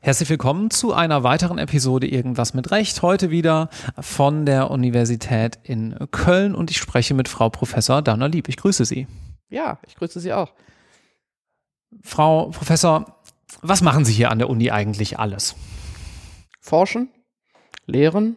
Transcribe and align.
Herzlich 0.00 0.28
willkommen 0.28 0.70
zu 0.70 0.92
einer 0.92 1.22
weiteren 1.24 1.58
Episode 1.58 2.06
Irgendwas 2.06 2.54
mit 2.54 2.70
Recht. 2.70 3.02
Heute 3.02 3.30
wieder 3.30 3.70
von 3.98 4.44
der 4.44 4.70
Universität 4.70 5.58
in 5.62 5.96
Köln 6.10 6.54
und 6.54 6.70
ich 6.70 6.76
spreche 6.76 7.14
mit 7.14 7.26
Frau 7.26 7.48
Professor 7.48 8.02
Dana 8.02 8.26
Lieb. 8.26 8.48
Ich 8.48 8.58
grüße 8.58 8.84
Sie. 8.84 9.06
Ja, 9.48 9.78
ich 9.86 9.96
grüße 9.96 10.20
Sie 10.20 10.32
auch. 10.32 10.52
Frau 12.02 12.50
Professor, 12.50 13.20
was 13.62 13.80
machen 13.80 14.04
Sie 14.04 14.12
hier 14.12 14.30
an 14.30 14.38
der 14.38 14.50
Uni 14.50 14.70
eigentlich 14.70 15.18
alles? 15.18 15.56
Forschen, 16.60 17.08
Lehren, 17.86 18.36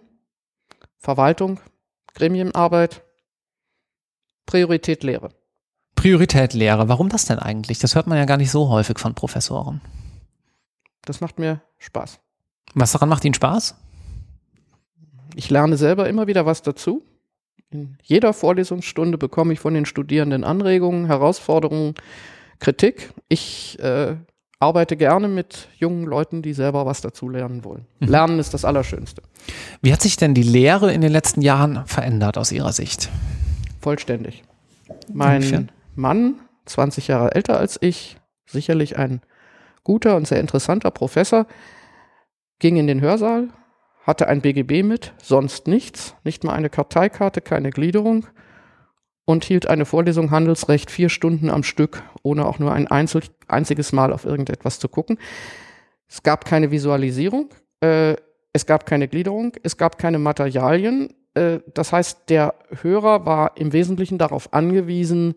Verwaltung, 0.98 1.60
Gremienarbeit, 2.16 3.04
Priorität 4.48 5.04
Lehre. 5.04 5.30
Priorität 5.94 6.54
Lehre. 6.54 6.90
Warum 6.90 7.10
das 7.10 7.26
denn 7.26 7.38
eigentlich? 7.38 7.78
Das 7.78 7.94
hört 7.94 8.08
man 8.08 8.18
ja 8.18 8.26
gar 8.26 8.38
nicht 8.38 8.50
so 8.50 8.70
häufig 8.70 8.98
von 8.98 9.14
Professoren. 9.14 9.82
Das 11.06 11.22
macht 11.22 11.38
mir 11.38 11.62
Spaß. 11.78 12.20
Was 12.74 12.94
daran 12.94 13.10
macht 13.10 13.24
Ihnen 13.26 13.36
Spaß? 13.36 13.76
Ich 15.36 15.50
lerne 15.50 15.78
selber 15.78 16.10
immer 16.10 16.28
wieder 16.28 16.46
was 16.46 16.64
dazu. 16.64 17.04
In 17.70 17.98
jeder 18.02 18.34
Vorlesungsstunde 18.34 19.18
bekomme 19.18 19.54
ich 19.54 19.60
von 19.60 19.74
den 19.74 19.86
Studierenden 19.86 20.44
Anregungen, 20.44 21.06
Herausforderungen, 21.06 21.96
Kritik. 22.60 23.12
Ich 23.28 23.78
äh, 23.80 24.16
arbeite 24.60 24.96
gerne 24.96 25.28
mit 25.28 25.68
jungen 25.78 26.06
Leuten, 26.06 26.42
die 26.42 26.54
selber 26.54 26.86
was 26.86 27.02
dazu 27.02 27.28
lernen 27.28 27.64
wollen. 27.66 27.86
Mhm. 28.00 28.08
Lernen 28.08 28.40
ist 28.40 28.54
das 28.54 28.64
Allerschönste. 28.64 29.22
Wie 29.82 29.92
hat 29.92 30.02
sich 30.02 30.16
denn 30.16 30.34
die 30.34 30.44
Lehre 30.44 30.94
in 30.94 31.02
den 31.02 31.12
letzten 31.12 31.42
Jahren 31.42 31.86
verändert 31.86 32.38
aus 32.38 32.52
Ihrer 32.52 32.72
Sicht? 32.72 33.10
Vollständig. 33.80 34.44
Mein 35.12 35.38
Inwiefern? 35.38 35.72
Mann, 35.96 36.36
20 36.66 37.08
Jahre 37.08 37.36
älter 37.36 37.58
als 37.60 37.78
ich, 37.82 38.18
sicherlich 38.46 38.98
ein 38.98 39.22
guter 39.84 40.16
und 40.16 40.28
sehr 40.28 40.40
interessanter 40.40 40.92
Professor, 40.92 41.48
ging 42.60 42.78
in 42.78 42.88
den 42.88 43.02
Hörsaal, 43.02 43.50
hatte 44.04 44.28
ein 44.28 44.42
BGB 44.42 44.84
mit, 44.84 45.14
sonst 45.22 45.68
nichts, 45.68 46.16
nicht 46.24 46.44
mal 46.44 46.54
eine 46.54 46.70
Karteikarte, 46.70 47.42
keine 47.42 47.72
Gliederung 47.72 48.26
und 49.26 49.44
hielt 49.44 49.68
eine 49.68 49.86
Vorlesung 49.86 50.32
Handelsrecht 50.32 50.90
vier 50.90 51.10
Stunden 51.10 51.50
am 51.50 51.64
Stück, 51.64 52.02
ohne 52.24 52.46
auch 52.46 52.60
nur 52.60 52.72
ein 52.72 52.88
Einzel 52.88 53.22
einziges 53.48 53.92
Mal 53.92 54.14
auf 54.14 54.24
irgendetwas 54.24 54.80
zu 54.80 54.88
gucken. 54.88 55.20
Es 56.08 56.24
gab 56.24 56.46
keine 56.46 56.72
Visualisierung, 56.72 57.50
äh, 57.82 58.16
es 58.54 58.66
gab 58.66 58.86
keine 58.86 59.10
Gliederung, 59.10 59.52
es 59.64 59.78
gab 59.78 59.98
keine 59.98 60.20
Materialien. 60.20 61.14
Äh, 61.38 61.60
das 61.74 61.94
heißt, 61.94 62.30
der 62.30 62.56
Hörer 62.82 63.26
war 63.26 63.58
im 63.58 63.74
Wesentlichen 63.74 64.18
darauf 64.18 64.54
angewiesen, 64.54 65.36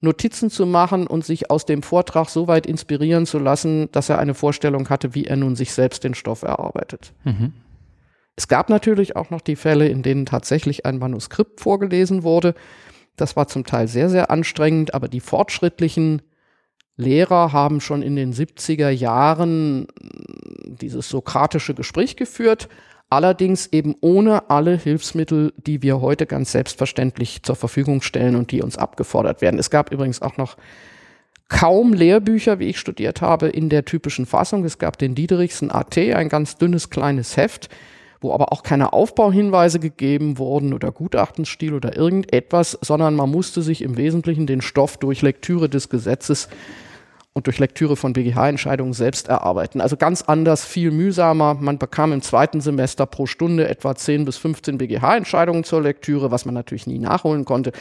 Notizen 0.00 0.50
zu 0.50 0.66
machen 0.66 1.06
und 1.06 1.24
sich 1.24 1.50
aus 1.50 1.64
dem 1.64 1.82
Vortrag 1.82 2.28
so 2.28 2.46
weit 2.46 2.66
inspirieren 2.66 3.26
zu 3.26 3.38
lassen, 3.38 3.90
dass 3.92 4.08
er 4.08 4.18
eine 4.18 4.34
Vorstellung 4.34 4.88
hatte, 4.90 5.14
wie 5.14 5.24
er 5.24 5.36
nun 5.36 5.56
sich 5.56 5.72
selbst 5.72 6.04
den 6.04 6.14
Stoff 6.14 6.42
erarbeitet. 6.42 7.12
Mhm. 7.24 7.52
Es 8.36 8.48
gab 8.48 8.68
natürlich 8.68 9.16
auch 9.16 9.30
noch 9.30 9.40
die 9.40 9.56
Fälle, 9.56 9.88
in 9.88 10.02
denen 10.02 10.26
tatsächlich 10.26 10.84
ein 10.84 10.98
Manuskript 10.98 11.60
vorgelesen 11.60 12.22
wurde. 12.22 12.54
Das 13.16 13.36
war 13.36 13.46
zum 13.46 13.64
Teil 13.64 13.88
sehr, 13.88 14.10
sehr 14.10 14.30
anstrengend, 14.30 14.92
aber 14.92 15.08
die 15.08 15.20
fortschrittlichen 15.20 16.20
Lehrer 16.96 17.52
haben 17.52 17.80
schon 17.80 18.02
in 18.02 18.16
den 18.16 18.32
70er 18.32 18.90
Jahren 18.90 19.86
dieses 20.64 21.08
sokratische 21.08 21.74
Gespräch 21.74 22.16
geführt, 22.16 22.68
allerdings 23.10 23.66
eben 23.66 23.94
ohne 24.00 24.50
alle 24.50 24.76
Hilfsmittel, 24.76 25.52
die 25.56 25.82
wir 25.82 26.00
heute 26.00 26.26
ganz 26.26 26.52
selbstverständlich 26.52 27.42
zur 27.42 27.56
Verfügung 27.56 28.02
stellen 28.02 28.36
und 28.36 28.50
die 28.50 28.62
uns 28.62 28.76
abgefordert 28.76 29.40
werden. 29.40 29.58
Es 29.58 29.70
gab 29.70 29.92
übrigens 29.92 30.22
auch 30.22 30.36
noch 30.36 30.56
kaum 31.48 31.92
Lehrbücher, 31.92 32.58
wie 32.58 32.68
ich 32.68 32.78
studiert 32.78 33.20
habe, 33.20 33.48
in 33.48 33.68
der 33.68 33.84
typischen 33.84 34.26
Fassung. 34.26 34.64
Es 34.64 34.78
gab 34.78 34.98
den 34.98 35.14
Diederichsen 35.14 35.70
AT, 35.70 35.96
ein 35.98 36.28
ganz 36.28 36.56
dünnes 36.56 36.90
kleines 36.90 37.36
Heft, 37.36 37.68
wo 38.20 38.32
aber 38.32 38.52
auch 38.52 38.62
keine 38.62 38.92
Aufbauhinweise 38.92 39.78
gegeben 39.78 40.38
wurden 40.38 40.72
oder 40.72 40.90
Gutachtenstil 40.90 41.74
oder 41.74 41.96
irgendetwas, 41.96 42.78
sondern 42.80 43.14
man 43.14 43.30
musste 43.30 43.62
sich 43.62 43.82
im 43.82 43.96
Wesentlichen 43.96 44.46
den 44.46 44.62
Stoff 44.62 44.96
durch 44.96 45.22
Lektüre 45.22 45.68
des 45.68 45.88
Gesetzes 45.90 46.48
und 47.34 47.48
durch 47.48 47.58
Lektüre 47.58 47.96
von 47.96 48.12
BGH-Entscheidungen 48.12 48.92
selbst 48.92 49.28
erarbeiten. 49.28 49.80
Also 49.80 49.96
ganz 49.96 50.22
anders, 50.22 50.64
viel 50.64 50.92
mühsamer. 50.92 51.54
Man 51.54 51.78
bekam 51.78 52.12
im 52.12 52.22
zweiten 52.22 52.60
Semester 52.60 53.06
pro 53.06 53.26
Stunde 53.26 53.68
etwa 53.68 53.96
10 53.96 54.24
bis 54.24 54.36
15 54.36 54.78
BGH-Entscheidungen 54.78 55.64
zur 55.64 55.82
Lektüre, 55.82 56.30
was 56.30 56.44
man 56.44 56.54
natürlich 56.54 56.86
nie 56.86 57.00
nachholen 57.00 57.44
konnte, 57.44 57.72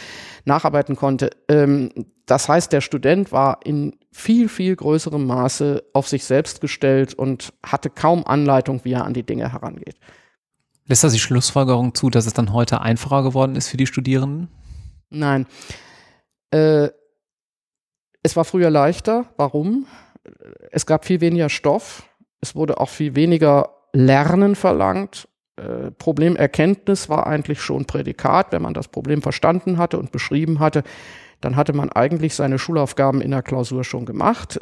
nacharbeiten 0.45 0.95
konnte. 0.95 1.29
Ähm, 1.47 1.91
das 2.25 2.49
heißt, 2.49 2.73
der 2.73 2.81
Student 2.81 3.31
war 3.31 3.59
in 3.63 3.95
viel, 4.11 4.49
viel 4.49 4.75
größerem 4.75 5.23
Maße 5.23 5.83
auf 5.93 6.07
sich 6.07 6.25
selbst 6.25 6.59
gestellt 6.59 7.13
und 7.13 7.53
hatte 7.63 7.91
kaum 7.91 8.25
Anleitung, 8.25 8.81
wie 8.83 8.93
er 8.93 9.05
an 9.05 9.13
die 9.13 9.23
Dinge 9.23 9.51
herangeht. 9.53 9.97
Lässt 10.87 11.03
das 11.03 11.13
die 11.13 11.19
Schlussfolgerung 11.19 11.93
zu, 11.93 12.09
dass 12.09 12.25
es 12.25 12.33
dann 12.33 12.53
heute 12.53 12.81
einfacher 12.81 13.21
geworden 13.21 13.55
ist 13.55 13.67
für 13.67 13.77
die 13.77 13.87
Studierenden? 13.87 14.47
Nein. 15.11 15.45
Äh, 16.49 16.89
es 18.23 18.35
war 18.35 18.45
früher 18.45 18.69
leichter. 18.69 19.25
Warum? 19.37 19.85
Es 20.71 20.85
gab 20.85 21.05
viel 21.05 21.21
weniger 21.21 21.49
Stoff. 21.49 22.03
Es 22.41 22.55
wurde 22.55 22.79
auch 22.79 22.89
viel 22.89 23.15
weniger 23.15 23.69
Lernen 23.91 24.55
verlangt. 24.55 25.27
Äh, 25.57 25.91
Problemerkenntnis 25.91 27.09
war 27.09 27.27
eigentlich 27.27 27.61
schon 27.61 27.85
Prädikat. 27.85 28.51
Wenn 28.51 28.61
man 28.61 28.73
das 28.73 28.87
Problem 28.87 29.21
verstanden 29.21 29.77
hatte 29.77 29.99
und 29.99 30.11
beschrieben 30.11 30.59
hatte, 30.59 30.83
dann 31.41 31.57
hatte 31.57 31.73
man 31.73 31.91
eigentlich 31.91 32.35
seine 32.35 32.57
Schulaufgaben 32.57 33.21
in 33.21 33.31
der 33.31 33.43
Klausur 33.43 33.83
schon 33.83 34.05
gemacht. 34.05 34.59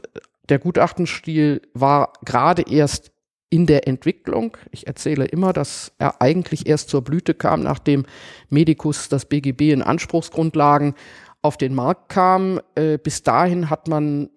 Der 0.49 0.57
Gutachtenstil 0.59 1.61
war 1.73 2.13
gerade 2.25 2.63
erst 2.63 3.11
in 3.51 3.67
der 3.67 3.87
Entwicklung. 3.87 4.57
Ich 4.71 4.87
erzähle 4.87 5.25
immer, 5.25 5.53
dass 5.53 5.91
er 5.99 6.21
eigentlich 6.21 6.67
erst 6.67 6.89
zur 6.89 7.03
Blüte 7.03 7.33
kam, 7.33 7.61
nachdem 7.61 8.05
Medicus 8.49 9.09
das 9.09 9.25
BGB 9.25 9.71
in 9.73 9.81
Anspruchsgrundlagen 9.81 10.95
auf 11.41 11.57
den 11.57 11.73
Markt 11.73 12.09
kam. 12.09 12.59
Äh, 12.75 12.97
bis 12.97 13.23
dahin 13.23 13.69
hat 13.69 13.87
man 13.87 14.25
äh, 14.25 14.29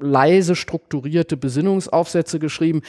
leise 0.00 0.56
strukturierte 0.56 1.36
Besinnungsaufsätze 1.36 2.38
geschrieben. 2.38 2.82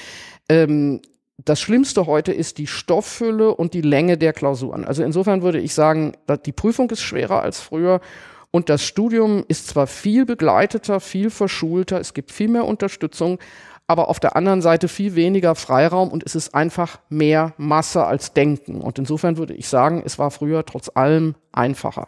Ähm, 0.50 1.02
das 1.44 1.60
Schlimmste 1.60 2.06
heute 2.06 2.32
ist 2.34 2.58
die 2.58 2.68
Stofffülle 2.68 3.56
und 3.56 3.74
die 3.74 3.82
Länge 3.82 4.18
der 4.18 4.34
Klausuren. 4.34 4.86
Also 4.86 5.04
insofern 5.04 5.42
würde 5.42 5.60
ich 5.60 5.74
sagen, 5.74 6.14
die 6.46 6.52
Prüfung 6.52 6.90
ist 6.92 7.02
schwerer 7.02 7.42
als 7.42 7.60
früher 7.60 8.00
und 8.52 8.70
das 8.70 8.84
Studium 8.84 9.44
ist 9.48 9.68
zwar 9.68 9.88
viel 9.88 10.26
begleiteter, 10.26 11.00
viel 11.00 11.30
verschulter, 11.30 12.00
es 12.00 12.14
gibt 12.14 12.32
viel 12.32 12.50
mehr 12.50 12.66
Unterstützung, 12.66 13.40
aber 13.88 14.08
auf 14.08 14.20
der 14.20 14.36
anderen 14.36 14.62
Seite 14.62 14.88
viel 14.88 15.16
weniger 15.16 15.56
Freiraum 15.56 16.10
und 16.10 16.24
es 16.24 16.36
ist 16.36 16.54
einfach 16.54 17.00
mehr 17.10 17.54
Masse 17.58 18.06
als 18.06 18.34
Denken. 18.34 18.82
Und 18.82 19.00
insofern 19.00 19.38
würde 19.38 19.54
ich 19.54 19.68
sagen, 19.68 20.04
es 20.06 20.20
war 20.20 20.32
früher 20.32 20.66
trotz 20.66 20.92
allem 20.94 21.36
einfacher. 21.52 22.08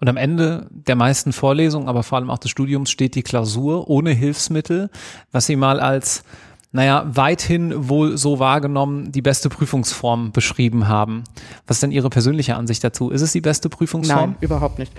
Und 0.00 0.08
am 0.08 0.16
Ende 0.16 0.68
der 0.70 0.96
meisten 0.96 1.32
Vorlesungen, 1.32 1.88
aber 1.88 2.02
vor 2.02 2.18
allem 2.18 2.30
auch 2.30 2.38
des 2.38 2.50
Studiums, 2.50 2.90
steht 2.90 3.14
die 3.14 3.22
Klausur 3.22 3.88
ohne 3.88 4.10
Hilfsmittel, 4.10 4.90
was 5.32 5.46
Sie 5.46 5.56
mal 5.56 5.80
als, 5.80 6.24
naja, 6.72 7.04
weithin 7.06 7.88
wohl 7.88 8.18
so 8.18 8.38
wahrgenommen 8.38 9.12
die 9.12 9.22
beste 9.22 9.48
Prüfungsform 9.48 10.32
beschrieben 10.32 10.88
haben. 10.88 11.24
Was 11.66 11.76
ist 11.76 11.82
denn 11.82 11.92
Ihre 11.92 12.10
persönliche 12.10 12.56
Ansicht 12.56 12.82
dazu? 12.82 13.10
Ist 13.10 13.22
es 13.22 13.32
die 13.32 13.40
beste 13.40 13.68
Prüfungsform? 13.68 14.30
Nein, 14.32 14.36
überhaupt 14.40 14.78
nicht. 14.78 14.92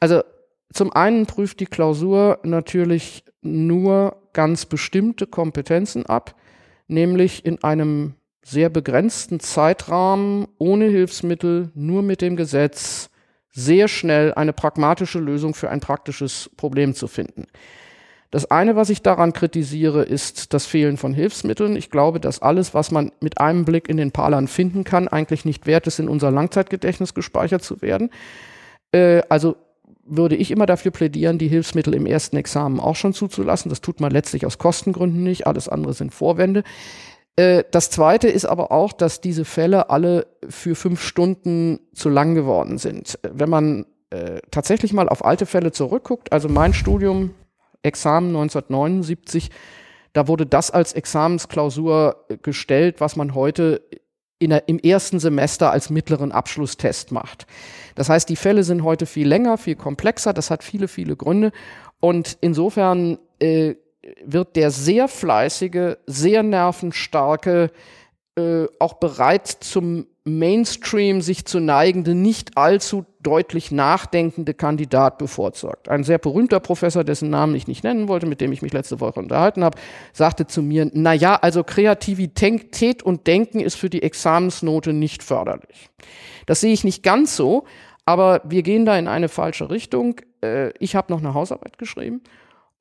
Also 0.00 0.22
zum 0.72 0.92
einen 0.92 1.26
prüft 1.26 1.60
die 1.60 1.66
Klausur 1.66 2.40
natürlich 2.42 3.24
nur 3.42 4.16
ganz 4.32 4.66
bestimmte 4.66 5.26
Kompetenzen 5.26 6.06
ab, 6.06 6.34
nämlich 6.88 7.44
in 7.44 7.62
einem 7.62 8.14
sehr 8.44 8.68
begrenzten 8.68 9.40
Zeitrahmen, 9.40 10.46
ohne 10.58 10.86
Hilfsmittel, 10.86 11.70
nur 11.74 12.02
mit 12.02 12.20
dem 12.20 12.36
Gesetz, 12.36 13.08
sehr 13.54 13.88
schnell 13.88 14.34
eine 14.34 14.52
pragmatische 14.52 15.20
Lösung 15.20 15.54
für 15.54 15.70
ein 15.70 15.80
praktisches 15.80 16.50
Problem 16.56 16.94
zu 16.94 17.06
finden. 17.06 17.46
Das 18.32 18.50
eine, 18.50 18.74
was 18.74 18.90
ich 18.90 19.00
daran 19.00 19.32
kritisiere, 19.32 20.02
ist 20.02 20.52
das 20.54 20.66
Fehlen 20.66 20.96
von 20.96 21.14
Hilfsmitteln. 21.14 21.76
Ich 21.76 21.88
glaube, 21.88 22.18
dass 22.18 22.42
alles, 22.42 22.74
was 22.74 22.90
man 22.90 23.12
mit 23.20 23.38
einem 23.38 23.64
Blick 23.64 23.88
in 23.88 23.96
den 23.96 24.10
Parlern 24.10 24.48
finden 24.48 24.82
kann, 24.82 25.06
eigentlich 25.06 25.44
nicht 25.44 25.66
wert 25.66 25.86
ist, 25.86 26.00
in 26.00 26.08
unser 26.08 26.32
Langzeitgedächtnis 26.32 27.14
gespeichert 27.14 27.62
zu 27.62 27.80
werden. 27.80 28.10
Äh, 28.90 29.22
also 29.28 29.54
würde 30.04 30.34
ich 30.34 30.50
immer 30.50 30.66
dafür 30.66 30.90
plädieren, 30.90 31.38
die 31.38 31.46
Hilfsmittel 31.46 31.94
im 31.94 32.06
ersten 32.06 32.36
Examen 32.36 32.80
auch 32.80 32.96
schon 32.96 33.14
zuzulassen. 33.14 33.68
Das 33.68 33.80
tut 33.80 34.00
man 34.00 34.10
letztlich 34.10 34.44
aus 34.46 34.58
Kostengründen 34.58 35.22
nicht. 35.22 35.46
Alles 35.46 35.68
andere 35.68 35.94
sind 35.94 36.12
Vorwände. 36.12 36.64
Äh, 37.36 37.64
das 37.70 37.90
zweite 37.90 38.28
ist 38.28 38.44
aber 38.44 38.70
auch, 38.72 38.92
dass 38.92 39.20
diese 39.20 39.44
Fälle 39.44 39.90
alle 39.90 40.26
für 40.48 40.74
fünf 40.74 41.02
Stunden 41.02 41.80
zu 41.94 42.08
lang 42.08 42.34
geworden 42.34 42.78
sind. 42.78 43.18
Wenn 43.22 43.50
man 43.50 43.86
äh, 44.10 44.40
tatsächlich 44.50 44.92
mal 44.92 45.08
auf 45.08 45.24
alte 45.24 45.46
Fälle 45.46 45.72
zurückguckt, 45.72 46.32
also 46.32 46.48
mein 46.48 46.74
Studium, 46.74 47.34
Examen 47.82 48.28
1979, 48.28 49.50
da 50.12 50.28
wurde 50.28 50.46
das 50.46 50.70
als 50.70 50.92
Examensklausur 50.92 52.24
gestellt, 52.42 53.00
was 53.00 53.16
man 53.16 53.34
heute 53.34 53.82
der, 54.40 54.68
im 54.68 54.78
ersten 54.78 55.18
Semester 55.18 55.70
als 55.70 55.90
mittleren 55.90 56.32
Abschlusstest 56.32 57.12
macht. 57.12 57.46
Das 57.94 58.08
heißt, 58.08 58.28
die 58.28 58.36
Fälle 58.36 58.62
sind 58.64 58.84
heute 58.84 59.06
viel 59.06 59.26
länger, 59.26 59.58
viel 59.58 59.76
komplexer. 59.76 60.32
Das 60.32 60.50
hat 60.50 60.62
viele, 60.62 60.88
viele 60.88 61.16
Gründe. 61.16 61.52
Und 62.00 62.38
insofern 62.40 63.18
äh, 63.40 63.74
wird 64.24 64.56
der 64.56 64.70
sehr 64.70 65.08
fleißige, 65.08 65.96
sehr 66.06 66.42
nervenstarke, 66.42 67.70
äh, 68.36 68.66
auch 68.78 68.94
bereit 68.94 69.46
zum 69.46 70.06
Mainstream 70.24 71.20
sich 71.20 71.44
zu 71.44 71.60
neigende, 71.60 72.14
nicht 72.14 72.56
allzu 72.56 73.04
deutlich 73.20 73.70
nachdenkende 73.70 74.54
Kandidat 74.54 75.18
bevorzugt. 75.18 75.88
Ein 75.88 76.02
sehr 76.02 76.18
berühmter 76.18 76.60
Professor, 76.60 77.04
dessen 77.04 77.28
Namen 77.28 77.54
ich 77.54 77.68
nicht 77.68 77.84
nennen 77.84 78.08
wollte, 78.08 78.26
mit 78.26 78.40
dem 78.40 78.50
ich 78.50 78.62
mich 78.62 78.72
letzte 78.72 79.00
Woche 79.00 79.20
unterhalten 79.20 79.62
habe, 79.62 79.78
sagte 80.12 80.46
zu 80.46 80.62
mir, 80.62 80.90
na 80.94 81.12
ja, 81.12 81.36
also 81.36 81.62
Kreativität 81.62 83.02
und 83.02 83.26
Denken 83.26 83.60
ist 83.60 83.74
für 83.74 83.90
die 83.90 84.02
Examensnote 84.02 84.94
nicht 84.94 85.22
förderlich. 85.22 85.90
Das 86.46 86.60
sehe 86.60 86.72
ich 86.72 86.84
nicht 86.84 87.02
ganz 87.02 87.36
so, 87.36 87.64
aber 88.06 88.40
wir 88.44 88.62
gehen 88.62 88.86
da 88.86 88.98
in 88.98 89.08
eine 89.08 89.28
falsche 89.28 89.70
Richtung. 89.70 90.20
Äh, 90.42 90.70
ich 90.78 90.96
habe 90.96 91.12
noch 91.12 91.20
eine 91.20 91.34
Hausarbeit 91.34 91.78
geschrieben 91.78 92.22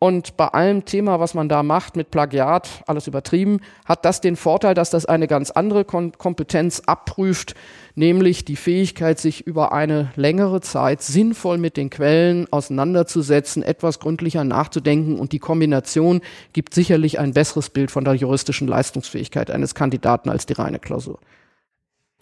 und 0.03 0.35
bei 0.35 0.50
allem 0.50 0.83
Thema, 0.83 1.21
was 1.21 1.33
man 1.33 1.47
da 1.47 1.63
macht 1.63 1.95
mit 1.95 2.11
Plagiat, 2.11 2.67
alles 2.88 3.07
übertrieben, 3.07 3.61
hat 3.85 4.03
das 4.03 4.19
den 4.19 4.35
Vorteil, 4.35 4.73
dass 4.73 4.89
das 4.89 5.05
eine 5.05 5.29
ganz 5.29 5.50
andere 5.50 5.85
Kom 5.85 6.11
Kompetenz 6.17 6.81
abprüft, 6.81 7.55
nämlich 7.95 8.44
die 8.44 8.57
Fähigkeit, 8.57 9.17
sich 9.17 9.47
über 9.47 9.71
eine 9.71 10.11
längere 10.17 10.59
Zeit 10.59 11.01
sinnvoll 11.01 11.57
mit 11.57 11.77
den 11.77 11.89
Quellen 11.89 12.51
auseinanderzusetzen, 12.51 13.63
etwas 13.63 14.00
gründlicher 14.00 14.44
nachzudenken 14.44 15.17
und 15.17 15.31
die 15.31 15.39
Kombination 15.39 16.19
gibt 16.51 16.73
sicherlich 16.73 17.17
ein 17.17 17.31
besseres 17.31 17.69
Bild 17.69 17.89
von 17.89 18.03
der 18.03 18.15
juristischen 18.15 18.67
Leistungsfähigkeit 18.67 19.51
eines 19.51 19.73
Kandidaten 19.73 20.29
als 20.29 20.45
die 20.45 20.51
reine 20.51 20.79
Klausur. 20.79 21.17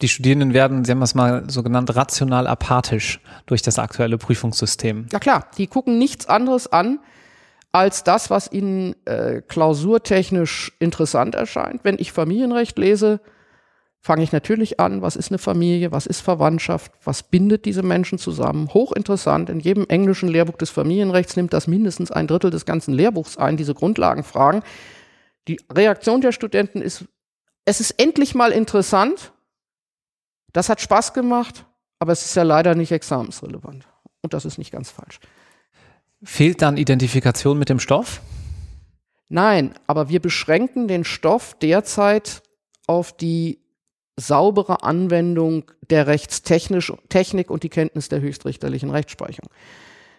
Die 0.02 0.08
Studierenden 0.08 0.54
werden, 0.54 0.84
Sie 0.84 0.92
haben 0.92 1.02
es 1.02 1.16
mal 1.16 1.42
so 1.48 1.64
genannt, 1.64 1.96
rational 1.96 2.46
apathisch 2.46 3.18
durch 3.46 3.60
das 3.60 3.80
aktuelle 3.80 4.18
Prüfungssystem. 4.18 5.06
Ja 5.10 5.18
klar, 5.18 5.48
die 5.58 5.66
gucken 5.66 5.98
nichts 5.98 6.28
anderes 6.28 6.68
an, 6.68 7.00
als 7.72 8.04
das, 8.04 8.30
was 8.30 8.52
ihnen 8.52 8.94
äh, 9.06 9.40
klausurtechnisch 9.40 10.72
interessant 10.78 11.34
erscheint. 11.34 11.80
Wenn 11.84 11.98
ich 11.98 12.12
Familienrecht 12.12 12.78
lese, 12.78 13.20
fange 13.98 14.22
ich 14.22 14.32
natürlich 14.32 14.78
an, 14.78 15.00
was 15.00 15.16
ist 15.16 15.30
eine 15.30 15.38
Familie, 15.38 15.92
was 15.92 16.06
ist 16.06 16.20
Verwandtschaft, 16.20 16.92
was 17.04 17.22
bindet 17.22 17.64
diese 17.64 17.82
Menschen 17.82 18.18
zusammen. 18.18 18.68
Hochinteressant, 18.74 19.48
in 19.48 19.60
jedem 19.60 19.86
englischen 19.88 20.28
Lehrbuch 20.28 20.58
des 20.58 20.70
Familienrechts 20.70 21.36
nimmt 21.36 21.52
das 21.52 21.66
mindestens 21.66 22.10
ein 22.10 22.26
Drittel 22.26 22.50
des 22.50 22.66
ganzen 22.66 22.92
Lehrbuchs 22.92 23.38
ein, 23.38 23.56
diese 23.56 23.74
Grundlagenfragen. 23.74 24.62
Die 25.48 25.60
Reaktion 25.72 26.20
der 26.20 26.32
Studenten 26.32 26.82
ist, 26.82 27.04
es 27.64 27.80
ist 27.80 27.92
endlich 27.92 28.34
mal 28.34 28.50
interessant, 28.50 29.32
das 30.52 30.68
hat 30.68 30.80
Spaß 30.80 31.14
gemacht, 31.14 31.64
aber 32.00 32.12
es 32.12 32.24
ist 32.24 32.34
ja 32.34 32.42
leider 32.42 32.74
nicht 32.74 32.92
examensrelevant. 32.92 33.86
Und 34.20 34.34
das 34.34 34.44
ist 34.44 34.58
nicht 34.58 34.72
ganz 34.72 34.90
falsch. 34.90 35.20
Fehlt 36.24 36.62
dann 36.62 36.76
Identifikation 36.76 37.58
mit 37.58 37.68
dem 37.68 37.80
Stoff? 37.80 38.20
Nein, 39.28 39.74
aber 39.86 40.08
wir 40.08 40.20
beschränken 40.20 40.86
den 40.86 41.04
Stoff 41.04 41.56
derzeit 41.60 42.42
auf 42.86 43.16
die 43.16 43.58
saubere 44.16 44.82
Anwendung 44.82 45.70
der 45.90 46.06
Rechtstechnik 46.06 47.50
und 47.50 47.62
die 47.62 47.68
Kenntnis 47.70 48.08
der 48.08 48.20
höchstrichterlichen 48.20 48.90
Rechtsprechung. 48.90 49.48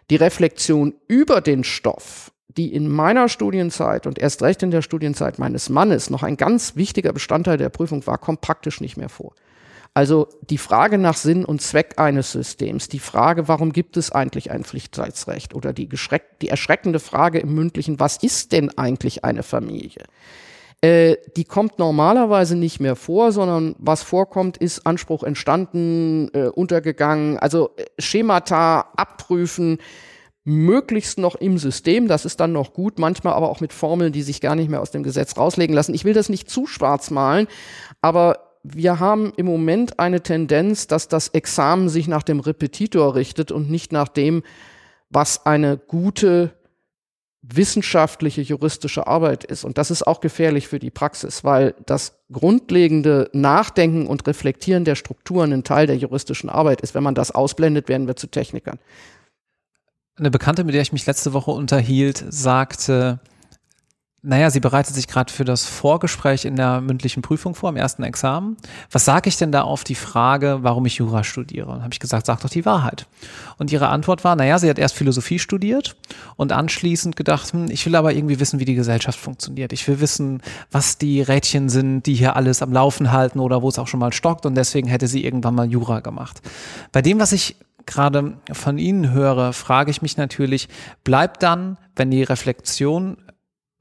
Die 0.10 0.16
Reflexion 0.16 0.96
über 1.08 1.42
den 1.42 1.64
Stoff, 1.64 2.32
die 2.48 2.74
in 2.74 2.90
meiner 2.90 3.30
Studienzeit 3.30 4.06
und 4.08 4.20
erst 4.20 4.42
recht 4.42 4.64
in 4.64 4.72
der 4.72 4.82
Studienzeit 4.82 5.40
meines 5.40 5.70
Mannes 5.70 6.10
noch 6.10 6.24
ein 6.24 6.36
ganz 6.38 6.76
wichtiger 6.76 7.14
Bestandteil 7.14 7.58
der 7.58 7.70
Prüfung 7.70 8.06
war, 8.08 8.18
kommt 8.18 8.42
praktisch 8.42 8.82
nicht 8.82 8.98
mehr 8.98 9.10
vor. 9.10 9.34
Also 9.94 10.28
die 10.50 10.58
Frage 10.58 10.98
nach 10.98 11.16
Sinn 11.16 11.46
und 11.46 11.62
Zweck 11.62 11.94
eines 11.98 12.32
Systems, 12.32 12.88
die 12.88 13.00
Frage, 13.00 13.48
warum 13.48 13.72
gibt 13.72 13.96
es 13.96 14.12
eigentlich 14.12 14.50
ein 14.50 14.64
Pflichtteilsrecht 14.64 15.54
oder 15.54 15.72
die, 15.72 15.88
die 16.42 16.50
erschreckende 16.50 17.00
Frage 17.00 17.40
im 17.40 17.54
mündlichen, 17.54 18.00
was 18.00 18.18
ist 18.18 18.54
denn 18.54 18.76
eigentlich 18.76 19.24
eine 19.24 19.44
Familie? 19.44 20.04
Äh, 20.82 21.18
die 21.38 21.46
kommt 21.46 21.78
normalerweise 21.78 22.56
nicht 22.56 22.80
mehr 22.80 22.96
vor, 22.96 23.32
sondern 23.32 23.76
was 23.78 24.02
vorkommt, 24.02 24.58
ist 24.58 24.86
Anspruch 24.88 25.24
entstanden, 25.24 26.30
äh, 26.34 26.48
untergegangen, 26.48 27.38
also 27.38 27.70
äh, 27.78 27.86
Schemata 28.00 28.88
abprüfen, 28.98 29.78
möglichst 30.44 31.20
noch 31.20 31.36
im 31.36 31.58
System, 31.58 32.08
das 32.08 32.26
ist 32.26 32.40
dann 32.40 32.52
noch 32.52 32.74
gut, 32.74 33.00
manchmal 33.00 33.34
aber 33.34 33.50
auch 33.50 33.62
mit 33.62 33.72
Formeln, 33.72 34.12
die 34.12 34.24
sich 34.24 34.42
gar 34.42 34.56
nicht 34.56 34.70
mehr 34.70 34.82
aus 34.82 34.92
dem 34.92 35.04
Gesetz 35.04 35.38
rauslegen 35.38 35.76
lassen. 35.76 35.94
Ich 35.94 36.04
will 36.04 36.14
das 36.14 36.28
nicht 36.28 36.50
zu 36.50 36.68
schwarz 36.68 37.12
malen, 37.12 37.48
aber 38.02 38.53
wir 38.64 39.00
haben 39.00 39.34
im 39.36 39.46
Moment 39.46 40.00
eine 40.00 40.22
Tendenz, 40.22 40.88
dass 40.88 41.10
das 41.10 41.28
Examen 41.30 41.90
sich 41.90 42.08
nach 42.08 42.24
dem 42.24 42.40
Repetitor 42.40 43.16
richtet 43.16 43.52
und 43.52 43.70
nicht 43.70 43.92
nach 43.92 44.08
dem, 44.08 44.42
was 45.10 45.46
eine 45.46 45.78
gute 45.78 46.54
wissenschaftliche 47.42 48.42
juristische 48.42 49.06
Arbeit 49.06 49.44
ist. 49.44 49.66
Und 49.66 49.78
das 49.78 49.92
ist 49.92 50.08
auch 50.08 50.22
gefährlich 50.22 50.70
für 50.70 50.80
die 50.80 50.92
Praxis, 50.92 51.44
weil 51.44 51.76
das 51.86 52.18
grundlegende 52.32 53.30
Nachdenken 53.34 54.08
und 54.08 54.26
Reflektieren 54.26 54.86
der 54.86 54.96
Strukturen 54.96 55.52
ein 55.52 55.66
Teil 55.66 55.86
der 55.86 55.98
juristischen 55.98 56.50
Arbeit 56.50 56.80
ist. 56.80 56.96
Wenn 56.96 57.04
man 57.04 57.16
das 57.16 57.32
ausblendet, 57.32 57.90
werden 57.90 58.08
wir 58.08 58.16
zu 58.16 58.28
Technikern. 58.28 58.80
Eine 60.16 60.32
Bekannte, 60.32 60.64
mit 60.64 60.74
der 60.74 60.84
ich 60.84 60.94
mich 60.94 61.06
letzte 61.06 61.34
Woche 61.34 61.52
unterhielt, 61.52 62.24
sagte, 62.30 63.20
naja, 64.26 64.50
sie 64.50 64.62
bereitet 64.62 64.96
sich 64.96 65.08
gerade 65.08 65.32
für 65.32 65.44
das 65.44 65.66
Vorgespräch 65.66 66.46
in 66.46 66.56
der 66.56 66.80
mündlichen 66.80 67.22
Prüfung 67.22 67.56
vor, 67.56 67.70
im 67.70 67.76
ersten 67.76 68.04
Examen. 68.04 68.56
Was 68.90 69.04
sage 69.04 69.28
ich 69.28 69.36
denn 69.36 69.52
da 69.52 69.64
auf 69.64 69.84
die 69.84 69.96
Frage, 69.96 70.60
warum 70.62 70.86
ich 70.86 70.96
Jura 70.96 71.26
studiere? 71.26 71.70
Und 71.70 71.84
habe 71.84 71.92
ich 71.92 72.00
gesagt, 72.00 72.26
sag 72.26 72.40
doch 72.40 72.50
die 72.50 72.66
Wahrheit. 72.66 73.06
Und 73.58 73.74
ihre 73.74 73.90
Antwort 73.90 74.24
war, 74.24 74.38
naja, 74.38 74.60
sie 74.60 74.70
hat 74.70 74.80
erst 74.80 74.96
Philosophie 74.96 75.40
studiert 75.40 75.98
und 76.38 76.54
anschließend 76.54 77.18
gedacht, 77.18 77.52
hm, 77.52 77.70
ich 77.70 77.86
will 77.86 77.98
aber 77.98 78.14
irgendwie 78.14 78.40
wissen, 78.40 78.62
wie 78.62 78.66
die 78.66 78.76
Gesellschaft 78.76 79.20
funktioniert. 79.20 79.74
Ich 79.74 79.86
will 79.90 80.00
wissen, 80.00 80.42
was 80.72 80.98
die 80.98 81.22
Rädchen 81.22 81.68
sind, 81.68 82.06
die 82.06 82.14
hier 82.14 82.38
alles 82.38 82.62
am 82.62 82.72
Laufen 82.72 83.12
halten 83.12 83.40
oder 83.40 83.62
wo 83.62 83.68
es 83.68 83.78
auch 83.78 83.88
schon 83.88 84.00
mal 84.00 84.14
stockt. 84.14 84.46
Und 84.46 84.56
deswegen 84.56 84.88
hätte 84.88 85.08
sie 85.08 85.26
irgendwann 85.26 85.56
mal 85.56 85.70
Jura 85.70 86.00
gemacht. 86.00 86.42
Bei 86.94 87.02
dem, 87.02 87.20
was 87.20 87.34
ich 87.34 87.58
gerade 87.86 88.38
von 88.54 88.78
Ihnen 88.78 89.12
höre, 89.12 89.52
frage 89.52 89.92
ich 89.92 90.02
mich 90.02 90.16
natürlich, 90.16 90.70
bleibt 91.04 91.44
dann, 91.44 91.78
wenn 91.98 92.10
die 92.10 92.24
Reflexion 92.24 93.18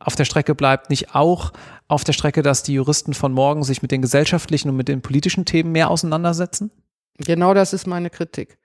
auf 0.04 0.16
der 0.16 0.24
Strecke 0.24 0.54
bleibt, 0.54 0.90
nicht 0.90 1.14
auch 1.14 1.52
auf 1.88 2.04
der 2.04 2.12
Strecke, 2.12 2.42
dass 2.42 2.62
die 2.62 2.74
Juristen 2.74 3.14
von 3.14 3.32
morgen 3.32 3.62
sich 3.62 3.82
mit 3.82 3.90
den 3.90 4.02
gesellschaftlichen 4.02 4.68
und 4.68 4.76
mit 4.76 4.88
den 4.88 5.02
politischen 5.02 5.44
Themen 5.44 5.72
mehr 5.72 5.90
auseinandersetzen? 5.90 6.70
Genau 7.18 7.54
das 7.54 7.72
ist 7.72 7.86
meine 7.86 8.10
Kritik. 8.10 8.58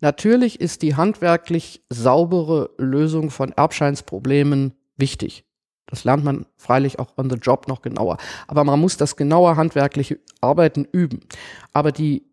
Natürlich 0.00 0.60
ist 0.60 0.82
die 0.82 0.96
handwerklich 0.96 1.84
saubere 1.88 2.70
Lösung 2.76 3.30
von 3.30 3.52
Erbscheinsproblemen 3.52 4.74
wichtig. 4.96 5.44
Das 5.86 6.04
lernt 6.04 6.24
man 6.24 6.46
freilich 6.56 6.98
auch 6.98 7.16
on 7.16 7.30
the 7.30 7.36
job 7.36 7.68
noch 7.68 7.82
genauer. 7.82 8.16
Aber 8.48 8.64
man 8.64 8.80
muss 8.80 8.96
das 8.96 9.16
genaue 9.16 9.56
handwerkliche 9.56 10.18
Arbeiten 10.40 10.86
üben. 10.90 11.20
Aber 11.72 11.92
die 11.92 12.24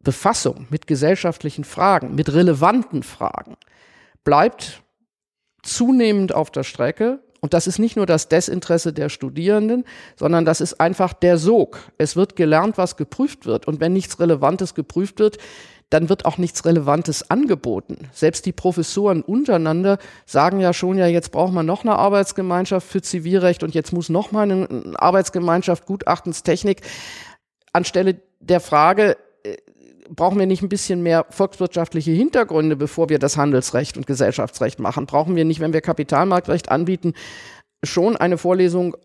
Befassung 0.00 0.66
mit 0.70 0.86
gesellschaftlichen 0.86 1.64
Fragen, 1.64 2.14
mit 2.14 2.32
relevanten 2.32 3.02
Fragen, 3.02 3.56
bleibt 4.24 4.82
zunehmend 5.62 6.34
auf 6.34 6.50
der 6.50 6.64
Strecke. 6.64 7.20
Und 7.40 7.54
das 7.54 7.66
ist 7.66 7.78
nicht 7.78 7.96
nur 7.96 8.06
das 8.06 8.28
Desinteresse 8.28 8.92
der 8.92 9.08
Studierenden, 9.08 9.84
sondern 10.16 10.44
das 10.44 10.60
ist 10.60 10.80
einfach 10.80 11.12
der 11.12 11.38
Sog. 11.38 11.78
Es 11.96 12.16
wird 12.16 12.34
gelernt, 12.34 12.78
was 12.78 12.96
geprüft 12.96 13.46
wird. 13.46 13.68
Und 13.68 13.80
wenn 13.80 13.92
nichts 13.92 14.18
Relevantes 14.18 14.74
geprüft 14.74 15.20
wird, 15.20 15.38
dann 15.90 16.08
wird 16.08 16.26
auch 16.26 16.36
nichts 16.36 16.64
Relevantes 16.64 17.30
angeboten. 17.30 18.10
Selbst 18.12 18.44
die 18.44 18.52
Professoren 18.52 19.22
untereinander 19.22 19.98
sagen 20.26 20.60
ja 20.60 20.72
schon, 20.72 20.98
ja, 20.98 21.06
jetzt 21.06 21.32
braucht 21.32 21.52
man 21.52 21.64
noch 21.64 21.82
eine 21.82 21.96
Arbeitsgemeinschaft 21.96 22.86
für 22.86 23.00
Zivilrecht 23.00 23.62
und 23.62 23.74
jetzt 23.74 23.92
muss 23.92 24.08
noch 24.08 24.30
mal 24.32 24.42
eine 24.42 24.68
Arbeitsgemeinschaft 24.96 25.86
Gutachtenstechnik. 25.86 26.82
Anstelle 27.72 28.20
der 28.40 28.60
Frage, 28.60 29.16
brauchen 30.14 30.38
wir 30.38 30.46
nicht 30.46 30.62
ein 30.62 30.68
bisschen 30.68 31.02
mehr 31.02 31.26
volkswirtschaftliche 31.30 32.12
Hintergründe, 32.12 32.76
bevor 32.76 33.08
wir 33.08 33.18
das 33.18 33.36
Handelsrecht 33.36 33.96
und 33.96 34.06
Gesellschaftsrecht 34.06 34.78
machen? 34.78 35.06
Brauchen 35.06 35.34
wir 35.36 35.44
nicht, 35.44 35.58
wenn 35.60 35.72
wir 35.72 35.80
Kapitalmarktrecht 35.80 36.70
anbieten, 36.70 37.14
schon 37.82 38.16
eine 38.16 38.38
Vorlesung 38.38 38.96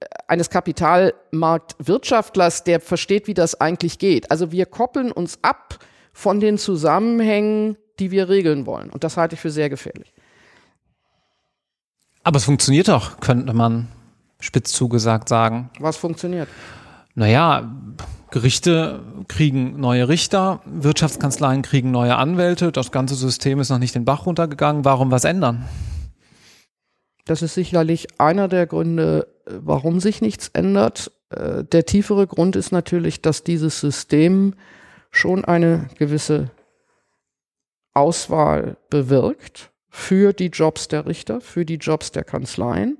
äh, 0.00 0.06
eines 0.28 0.48
Kapitalmarktwirtschaftlers, 0.50 2.64
der 2.64 2.80
versteht, 2.80 3.26
wie 3.26 3.34
das 3.34 3.60
eigentlich 3.60 3.98
geht? 3.98 4.30
Also 4.30 4.52
wir 4.52 4.64
koppeln 4.66 5.12
uns 5.12 5.38
ab 5.42 5.78
von 6.12 6.40
den 6.40 6.58
Zusammenhängen, 6.58 7.78
die 7.98 8.10
wir 8.10 8.28
regeln 8.28 8.66
wollen. 8.66 8.90
Und 8.90 9.04
das 9.04 9.16
halte 9.16 9.34
ich 9.34 9.40
für 9.40 9.50
sehr 9.50 9.70
gefährlich. 9.70 10.12
Aber 12.24 12.36
es 12.36 12.44
funktioniert 12.44 12.88
doch, 12.88 13.20
könnte 13.20 13.52
man 13.52 13.88
spitz 14.40 14.72
zugesagt 14.72 15.28
sagen. 15.28 15.70
Was 15.78 15.96
funktioniert? 15.96 16.48
Naja, 17.14 17.70
Gerichte 18.32 19.00
kriegen 19.28 19.78
neue 19.78 20.08
Richter, 20.08 20.62
Wirtschaftskanzleien 20.64 21.60
kriegen 21.60 21.90
neue 21.90 22.16
Anwälte, 22.16 22.72
das 22.72 22.90
ganze 22.90 23.14
System 23.14 23.60
ist 23.60 23.68
noch 23.68 23.78
nicht 23.78 23.94
den 23.94 24.06
Bach 24.06 24.24
runtergegangen. 24.24 24.86
Warum 24.86 25.10
was 25.10 25.24
ändern? 25.24 25.68
Das 27.26 27.42
ist 27.42 27.52
sicherlich 27.52 28.08
einer 28.18 28.48
der 28.48 28.66
Gründe, 28.66 29.28
warum 29.44 30.00
sich 30.00 30.22
nichts 30.22 30.48
ändert. 30.48 31.12
Äh, 31.28 31.64
der 31.64 31.84
tiefere 31.84 32.26
Grund 32.26 32.56
ist 32.56 32.72
natürlich, 32.72 33.20
dass 33.20 33.44
dieses 33.44 33.78
System 33.80 34.54
schon 35.10 35.44
eine 35.44 35.90
gewisse 35.98 36.50
Auswahl 37.92 38.78
bewirkt 38.88 39.70
für 39.90 40.32
die 40.32 40.46
Jobs 40.46 40.88
der 40.88 41.04
Richter, 41.04 41.42
für 41.42 41.66
die 41.66 41.76
Jobs 41.76 42.12
der 42.12 42.24
Kanzleien, 42.24 42.96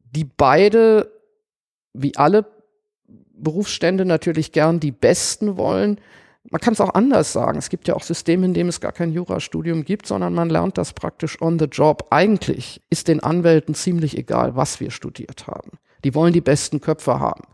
die 0.00 0.24
beide, 0.24 1.12
wie 1.92 2.16
alle 2.16 2.44
Berufsstände, 3.42 4.04
natürlich 4.04 4.52
gern 4.52 4.80
die 4.80 4.92
Besten 4.92 5.56
wollen. 5.56 6.00
Man 6.50 6.60
kann 6.60 6.72
es 6.74 6.80
auch 6.80 6.94
anders 6.94 7.32
sagen. 7.32 7.58
Es 7.58 7.68
gibt 7.68 7.88
ja 7.88 7.94
auch 7.94 8.02
Systeme, 8.02 8.44
in 8.46 8.54
denen 8.54 8.68
es 8.68 8.80
gar 8.80 8.92
kein 8.92 9.12
Jurastudium 9.12 9.84
gibt, 9.84 10.06
sondern 10.06 10.34
man 10.34 10.50
lernt 10.50 10.78
das 10.78 10.92
praktisch 10.92 11.40
on 11.40 11.58
the 11.58 11.66
job. 11.66 12.06
Eigentlich 12.10 12.80
ist 12.90 13.08
den 13.08 13.20
Anwälten 13.20 13.74
ziemlich 13.74 14.16
egal, 14.18 14.56
was 14.56 14.80
wir 14.80 14.90
studiert 14.90 15.46
haben. 15.46 15.72
Die 16.04 16.14
wollen 16.14 16.32
die 16.32 16.40
besten 16.40 16.80
Köpfe 16.80 17.20
haben. 17.20 17.44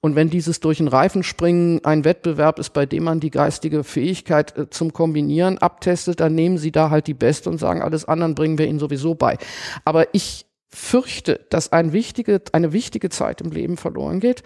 Und 0.00 0.14
wenn 0.14 0.30
dieses 0.30 0.60
durch 0.60 0.78
den 0.78 0.88
Reifen 0.88 1.24
springen 1.24 1.84
ein 1.84 2.04
Wettbewerb 2.04 2.60
ist, 2.60 2.70
bei 2.70 2.86
dem 2.86 3.04
man 3.04 3.18
die 3.18 3.30
geistige 3.30 3.82
Fähigkeit 3.82 4.56
äh, 4.56 4.70
zum 4.70 4.92
Kombinieren 4.92 5.58
abtestet, 5.58 6.20
dann 6.20 6.34
nehmen 6.34 6.58
sie 6.58 6.70
da 6.70 6.90
halt 6.90 7.08
die 7.08 7.14
Beste 7.14 7.50
und 7.50 7.58
sagen, 7.58 7.82
alles 7.82 8.04
anderen 8.04 8.36
bringen 8.36 8.58
wir 8.58 8.68
ihnen 8.68 8.78
sowieso 8.78 9.16
bei. 9.16 9.38
Aber 9.84 10.14
ich 10.14 10.46
fürchte, 10.68 11.40
dass 11.50 11.72
ein 11.72 11.92
wichtige, 11.92 12.40
eine 12.52 12.72
wichtige 12.72 13.08
Zeit 13.08 13.40
im 13.40 13.50
Leben 13.50 13.76
verloren 13.76 14.20
geht, 14.20 14.44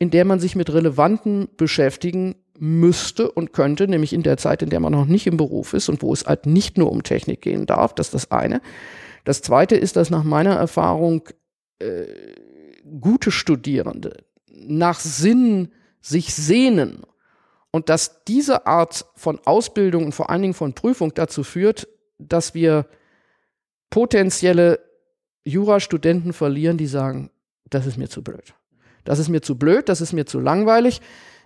in 0.00 0.10
der 0.10 0.24
man 0.24 0.40
sich 0.40 0.56
mit 0.56 0.72
Relevanten 0.72 1.48
beschäftigen 1.56 2.34
müsste 2.58 3.30
und 3.30 3.52
könnte, 3.52 3.86
nämlich 3.86 4.14
in 4.14 4.22
der 4.22 4.38
Zeit, 4.38 4.62
in 4.62 4.70
der 4.70 4.80
man 4.80 4.92
noch 4.92 5.04
nicht 5.04 5.26
im 5.26 5.36
Beruf 5.36 5.74
ist 5.74 5.88
und 5.90 6.02
wo 6.02 6.12
es 6.12 6.26
halt 6.26 6.46
nicht 6.46 6.78
nur 6.78 6.90
um 6.90 7.02
Technik 7.02 7.42
gehen 7.42 7.66
darf. 7.66 7.94
Das 7.94 8.08
ist 8.08 8.14
das 8.14 8.30
eine. 8.30 8.62
Das 9.24 9.42
zweite 9.42 9.76
ist, 9.76 9.96
dass 9.96 10.08
nach 10.10 10.24
meiner 10.24 10.54
Erfahrung 10.54 11.28
äh, 11.78 12.06
gute 13.00 13.30
Studierende 13.30 14.24
nach 14.50 15.00
Sinn 15.00 15.68
sich 16.00 16.34
sehnen 16.34 17.02
und 17.70 17.90
dass 17.90 18.24
diese 18.24 18.66
Art 18.66 19.04
von 19.16 19.38
Ausbildung 19.44 20.06
und 20.06 20.12
vor 20.12 20.30
allen 20.30 20.42
Dingen 20.42 20.54
von 20.54 20.72
Prüfung 20.72 21.12
dazu 21.14 21.44
führt, 21.44 21.88
dass 22.18 22.54
wir 22.54 22.86
potenzielle 23.90 24.80
Jurastudenten 25.44 26.32
verlieren, 26.32 26.78
die 26.78 26.86
sagen, 26.86 27.30
das 27.68 27.86
ist 27.86 27.98
mir 27.98 28.08
zu 28.08 28.22
blöd. 28.22 28.54
Das 29.04 29.18
ist 29.18 29.28
mir 29.28 29.40
zu 29.40 29.56
blöd, 29.56 29.88
das 29.88 30.00
ist 30.00 30.12
mir 30.12 30.26
zu 30.26 30.40
langweilig. 30.40 31.00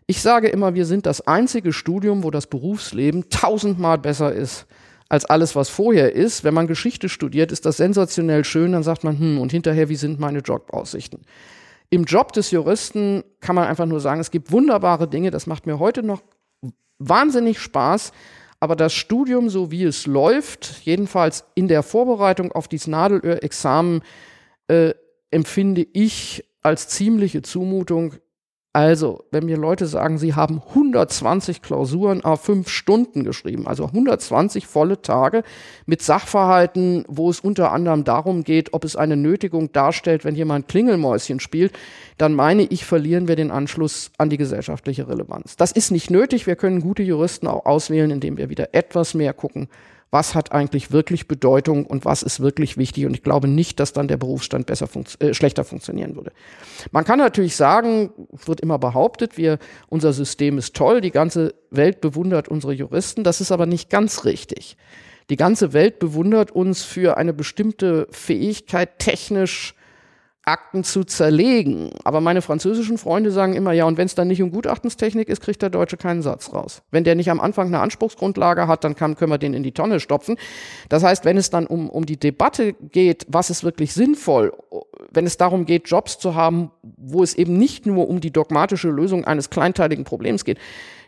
Ich 0.06 0.20
sage 0.20 0.48
immer, 0.48 0.74
wir 0.74 0.84
sind 0.84 1.06
das 1.06 1.26
einzige 1.26 1.72
Studium, 1.72 2.24
wo 2.24 2.30
das 2.30 2.46
Berufsleben 2.46 3.30
tausendmal 3.30 3.98
besser 3.98 4.32
ist 4.32 4.66
als 5.08 5.24
alles, 5.24 5.56
was 5.56 5.68
vorher 5.68 6.14
ist. 6.14 6.44
Wenn 6.44 6.54
man 6.54 6.66
Geschichte 6.66 7.08
studiert, 7.08 7.52
ist 7.52 7.64
das 7.66 7.76
sensationell 7.76 8.44
schön, 8.44 8.72
dann 8.72 8.82
sagt 8.82 9.04
man, 9.04 9.18
hm, 9.18 9.38
und 9.38 9.52
hinterher, 9.52 9.88
wie 9.88 9.96
sind 9.96 10.20
meine 10.20 10.40
Jobaussichten? 10.40 11.20
Im 11.90 12.04
Job 12.04 12.32
des 12.32 12.50
Juristen 12.50 13.22
kann 13.40 13.54
man 13.54 13.66
einfach 13.68 13.86
nur 13.86 14.00
sagen, 14.00 14.20
es 14.20 14.30
gibt 14.30 14.50
wunderbare 14.50 15.08
Dinge, 15.08 15.30
das 15.30 15.46
macht 15.46 15.66
mir 15.66 15.78
heute 15.78 16.02
noch 16.02 16.22
wahnsinnig 16.98 17.58
Spaß. 17.58 18.12
Aber 18.60 18.76
das 18.76 18.94
Studium, 18.94 19.50
so 19.50 19.70
wie 19.70 19.84
es 19.84 20.06
läuft, 20.06 20.80
jedenfalls 20.84 21.44
in 21.54 21.68
der 21.68 21.82
Vorbereitung 21.82 22.50
auf 22.52 22.66
dieses 22.66 22.86
Nadelöhr-Examen, 22.86 24.00
äh, 24.68 24.94
empfinde 25.30 25.86
ich 25.92 26.44
als 26.64 26.88
ziemliche 26.88 27.42
Zumutung. 27.42 28.14
Also, 28.72 29.22
wenn 29.30 29.46
mir 29.46 29.56
Leute 29.56 29.86
sagen, 29.86 30.18
sie 30.18 30.34
haben 30.34 30.60
120 30.70 31.62
Klausuren 31.62 32.24
auf 32.24 32.40
fünf 32.40 32.68
Stunden 32.68 33.22
geschrieben, 33.22 33.68
also 33.68 33.86
120 33.86 34.66
volle 34.66 35.00
Tage 35.00 35.44
mit 35.86 36.02
Sachverhalten, 36.02 37.04
wo 37.06 37.30
es 37.30 37.38
unter 37.38 37.70
anderem 37.70 38.02
darum 38.02 38.42
geht, 38.42 38.74
ob 38.74 38.82
es 38.82 38.96
eine 38.96 39.16
Nötigung 39.16 39.70
darstellt, 39.70 40.24
wenn 40.24 40.34
jemand 40.34 40.66
Klingelmäuschen 40.66 41.38
spielt, 41.38 41.72
dann 42.18 42.34
meine 42.34 42.64
ich, 42.64 42.84
verlieren 42.84 43.28
wir 43.28 43.36
den 43.36 43.52
Anschluss 43.52 44.10
an 44.18 44.28
die 44.28 44.38
gesellschaftliche 44.38 45.06
Relevanz. 45.06 45.54
Das 45.54 45.70
ist 45.70 45.92
nicht 45.92 46.10
nötig. 46.10 46.48
Wir 46.48 46.56
können 46.56 46.80
gute 46.80 47.04
Juristen 47.04 47.46
auch 47.46 47.66
auswählen, 47.66 48.10
indem 48.10 48.38
wir 48.38 48.50
wieder 48.50 48.74
etwas 48.74 49.14
mehr 49.14 49.34
gucken, 49.34 49.68
was 50.14 50.36
hat 50.36 50.52
eigentlich 50.52 50.92
wirklich 50.92 51.26
Bedeutung 51.26 51.84
und 51.86 52.04
was 52.04 52.22
ist 52.22 52.38
wirklich 52.38 52.76
wichtig. 52.76 53.04
Und 53.04 53.14
ich 53.14 53.24
glaube 53.24 53.48
nicht, 53.48 53.80
dass 53.80 53.92
dann 53.92 54.06
der 54.06 54.16
Berufsstand 54.16 54.66
besser 54.66 54.86
funkt 54.86 55.20
äh, 55.20 55.34
schlechter 55.34 55.64
funktionieren 55.64 56.14
würde. 56.14 56.30
Man 56.92 57.04
kann 57.04 57.18
natürlich 57.18 57.56
sagen, 57.56 58.12
wird 58.46 58.60
immer 58.60 58.78
behauptet, 58.78 59.36
wir, 59.36 59.58
unser 59.88 60.12
System 60.12 60.56
ist 60.56 60.76
toll, 60.76 61.00
die 61.00 61.10
ganze 61.10 61.54
Welt 61.72 62.00
bewundert 62.00 62.46
unsere 62.46 62.72
Juristen. 62.72 63.24
Das 63.24 63.40
ist 63.40 63.50
aber 63.50 63.66
nicht 63.66 63.90
ganz 63.90 64.24
richtig. 64.24 64.76
Die 65.30 65.36
ganze 65.36 65.72
Welt 65.72 65.98
bewundert 65.98 66.52
uns 66.52 66.84
für 66.84 67.16
eine 67.16 67.32
bestimmte 67.32 68.06
Fähigkeit, 68.12 69.00
technisch 69.00 69.74
Akten 70.46 70.84
zu 70.84 71.04
zerlegen. 71.04 71.90
Aber 72.04 72.20
meine 72.20 72.42
französischen 72.42 72.98
Freunde 72.98 73.30
sagen 73.30 73.54
immer, 73.54 73.72
ja, 73.72 73.84
und 73.86 73.96
wenn 73.96 74.06
es 74.06 74.14
dann 74.14 74.28
nicht 74.28 74.42
um 74.42 74.50
Gutachtenstechnik 74.50 75.28
ist, 75.28 75.40
kriegt 75.40 75.62
der 75.62 75.70
Deutsche 75.70 75.96
keinen 75.96 76.22
Satz 76.22 76.52
raus. 76.52 76.82
Wenn 76.90 77.04
der 77.04 77.14
nicht 77.14 77.30
am 77.30 77.40
Anfang 77.40 77.68
eine 77.68 77.80
Anspruchsgrundlage 77.80 78.68
hat, 78.68 78.84
dann 78.84 78.94
kann, 78.94 79.16
können 79.16 79.32
wir 79.32 79.38
den 79.38 79.54
in 79.54 79.62
die 79.62 79.72
Tonne 79.72 80.00
stopfen. 80.00 80.36
Das 80.88 81.02
heißt, 81.02 81.24
wenn 81.24 81.36
es 81.36 81.50
dann 81.50 81.66
um, 81.66 81.88
um 81.88 82.04
die 82.04 82.18
Debatte 82.18 82.74
geht, 82.74 83.26
was 83.28 83.50
ist 83.50 83.64
wirklich 83.64 83.94
sinnvoll, 83.94 84.52
wenn 85.10 85.26
es 85.26 85.36
darum 85.36 85.64
geht, 85.64 85.88
Jobs 85.88 86.18
zu 86.18 86.34
haben, 86.34 86.70
wo 86.82 87.22
es 87.22 87.34
eben 87.34 87.56
nicht 87.56 87.86
nur 87.86 88.08
um 88.08 88.20
die 88.20 88.32
dogmatische 88.32 88.88
Lösung 88.88 89.24
eines 89.24 89.50
kleinteiligen 89.50 90.04
Problems 90.04 90.44
geht, 90.44 90.58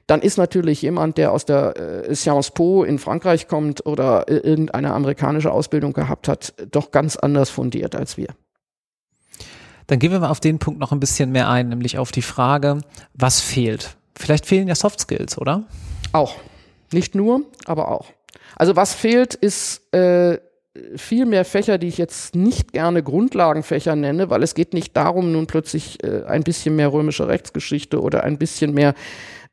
dann 0.07 0.23
ist 0.23 0.39
natürlich 0.39 0.83
jemand, 0.83 1.19
der 1.19 1.33
aus 1.33 1.45
der 1.45 1.77
äh, 1.77 2.15
Sciences 2.15 2.53
Po 2.53 2.85
in 2.85 2.99
Frankreich 2.99 3.49
kommt 3.49 3.85
oder 3.87 4.29
äh, 4.29 4.37
irgendeine 4.37 4.95
amerikanische 4.95 5.51
Ausbildung 5.51 5.93
gehabt 5.93 6.29
hat, 6.29 6.55
doch 6.71 6.93
ganz 6.93 7.17
anders 7.17 7.51
fundiert 7.51 7.97
als 7.97 8.17
wir. 8.17 8.29
Dann 9.87 9.99
gehen 9.99 10.11
wir 10.11 10.21
mal 10.21 10.31
auf 10.31 10.41
den 10.41 10.59
Punkt 10.59 10.81
noch 10.81 10.93
ein 10.93 11.01
bisschen 11.01 11.31
mehr 11.31 11.49
ein, 11.49 11.69
nämlich 11.69 11.99
auf 11.99 12.11
die 12.11 12.23
Frage, 12.23 12.79
was 13.15 13.41
fehlt? 13.41 13.97
Vielleicht 14.17 14.47
fehlen 14.47 14.69
ja 14.69 14.75
Soft 14.75 15.01
Skills, 15.01 15.39
oder? 15.39 15.65
Auch. 16.13 16.35
Nicht 16.93 17.15
nur, 17.15 17.43
aber 17.67 17.91
auch. 17.91 18.07
Also 18.57 18.77
was 18.77 18.95
fehlt, 18.95 19.35
ist 19.35 19.93
äh, 19.95 20.39
viel 20.97 21.27
mehr 21.27 21.45
Fächer, 21.45 21.79
die 21.79 21.89
ich 21.89 21.99
jetzt 21.99 22.35
nicht 22.35 22.73
gerne 22.73 23.03
Grundlagenfächer 23.03 23.97
nenne, 23.97 24.31
weil 24.31 24.43
es 24.43 24.55
geht 24.55 24.73
nicht 24.75 24.97
darum, 24.97 25.33
nun 25.33 25.47
plötzlich 25.47 26.03
äh, 26.03 26.25
ein 26.25 26.43
bisschen 26.43 26.77
mehr 26.77 26.93
römische 26.93 27.29
Rechtsgeschichte 27.29 28.01
oder 28.01 28.25
ein 28.25 28.39
bisschen 28.39 28.73
mehr 28.73 28.95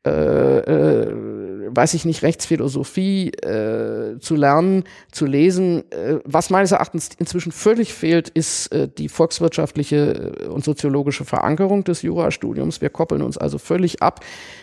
äh, 0.06 0.58
äh, 0.58 1.14
weiß 1.76 1.94
ich 1.94 2.04
nicht, 2.04 2.22
Rechtsphilosophie 2.22 3.30
äh, 3.30 4.18
zu 4.20 4.36
lernen, 4.36 4.84
zu 5.10 5.26
lesen. 5.26 5.90
Äh, 5.90 6.18
was 6.24 6.50
meines 6.50 6.72
Erachtens 6.72 7.10
inzwischen 7.18 7.52
völlig 7.52 7.94
fehlt, 7.94 8.28
ist 8.28 8.68
äh, 8.68 8.88
die 8.88 9.08
volkswirtschaftliche 9.08 10.34
äh, 10.42 10.46
und 10.46 10.64
soziologische 10.64 11.24
Verankerung 11.24 11.84
des 11.84 12.02
Jurastudiums. 12.02 12.80
Wir 12.80 12.90
koppeln 12.90 13.22
uns 13.22 13.38
also 13.38 13.58
völlig 13.58 14.02
ab. 14.02 14.20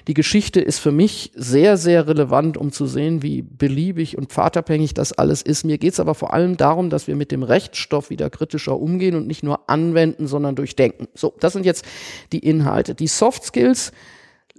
Die 0.08 0.14
Geschichte 0.14 0.62
ist 0.62 0.80
für 0.80 0.92
mich 0.92 1.32
sehr, 1.36 1.78
sehr 1.78 2.08
relevant, 2.08 2.58
um 2.58 2.72
zu 2.72 2.86
sehen, 2.86 3.24
wie 3.24 3.42
beliebig 3.42 4.18
und 4.18 4.32
pfadabhängig 4.32 4.94
das 4.94 5.14
alles 5.14 5.42
ist. 5.42 5.66
Mir 5.66 5.78
geht 5.78 5.94
es 5.94 6.00
aber 6.00 6.16
vor 6.16 6.34
allem 6.34 6.58
darum, 6.58 6.90
dass 6.90 7.08
wir 7.08 7.16
mit 7.16 7.32
dem 7.32 7.44
Rechtsstoff 7.44 8.10
wieder 8.10 8.30
kritischer 8.30 8.80
umgehen 8.80 9.16
und 9.16 9.28
nicht 9.28 9.44
nur 9.44 9.70
anwenden, 9.70 10.28
sondern 10.28 10.56
durchdenken. 10.56 11.08
So, 11.16 11.34
das 11.40 11.54
sind 11.54 11.66
jetzt 11.66 11.86
die 12.32 12.40
Inhalte. 12.40 12.96
Die 12.96 13.08
Soft 13.08 13.44
Skills 13.44 13.92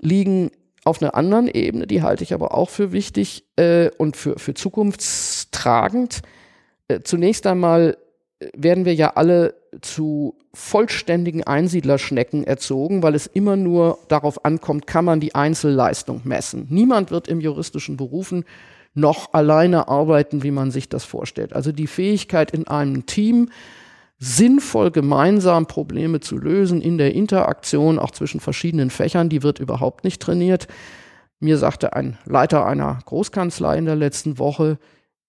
liegen 0.00 0.50
auf 0.84 1.00
einer 1.00 1.14
anderen 1.14 1.48
Ebene, 1.48 1.86
die 1.86 2.02
halte 2.02 2.24
ich 2.24 2.34
aber 2.34 2.54
auch 2.54 2.70
für 2.70 2.92
wichtig 2.92 3.44
äh, 3.56 3.90
und 3.98 4.16
für, 4.16 4.38
für 4.38 4.54
zukunftstragend. 4.54 6.22
Äh, 6.88 7.00
zunächst 7.02 7.46
einmal 7.46 7.96
äh, 8.40 8.48
werden 8.56 8.84
wir 8.84 8.94
ja 8.94 9.12
alle 9.14 9.54
zu 9.80 10.36
vollständigen 10.52 11.44
Einsiedlerschnecken 11.44 12.44
erzogen, 12.44 13.02
weil 13.02 13.14
es 13.14 13.26
immer 13.26 13.56
nur 13.56 13.98
darauf 14.08 14.44
ankommt, 14.44 14.86
kann 14.86 15.04
man 15.04 15.20
die 15.20 15.34
Einzelleistung 15.34 16.22
messen. 16.24 16.66
Niemand 16.68 17.10
wird 17.10 17.28
im 17.28 17.40
juristischen 17.40 17.96
Berufen 17.96 18.44
noch 18.94 19.32
alleine 19.32 19.88
arbeiten, 19.88 20.42
wie 20.42 20.50
man 20.50 20.70
sich 20.70 20.88
das 20.88 21.04
vorstellt. 21.04 21.54
Also 21.54 21.72
die 21.72 21.86
Fähigkeit 21.86 22.50
in 22.50 22.66
einem 22.66 23.06
Team, 23.06 23.48
sinnvoll 24.24 24.92
gemeinsam 24.92 25.66
Probleme 25.66 26.20
zu 26.20 26.38
lösen 26.38 26.80
in 26.80 26.96
der 26.96 27.12
Interaktion 27.12 27.98
auch 27.98 28.12
zwischen 28.12 28.38
verschiedenen 28.38 28.88
Fächern, 28.88 29.28
die 29.28 29.42
wird 29.42 29.58
überhaupt 29.58 30.04
nicht 30.04 30.22
trainiert. 30.22 30.68
Mir 31.40 31.58
sagte 31.58 31.94
ein 31.94 32.18
Leiter 32.24 32.64
einer 32.64 33.00
Großkanzlei 33.04 33.78
in 33.78 33.84
der 33.84 33.96
letzten 33.96 34.38
Woche, 34.38 34.78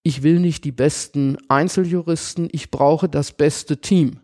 ich 0.04 0.22
will 0.22 0.40
nicht 0.40 0.64
die 0.64 0.72
besten 0.72 1.38
Einzeljuristen, 1.48 2.50
ich 2.52 2.70
brauche 2.70 3.10
das 3.10 3.32
beste 3.32 3.78
Team. 3.78 4.20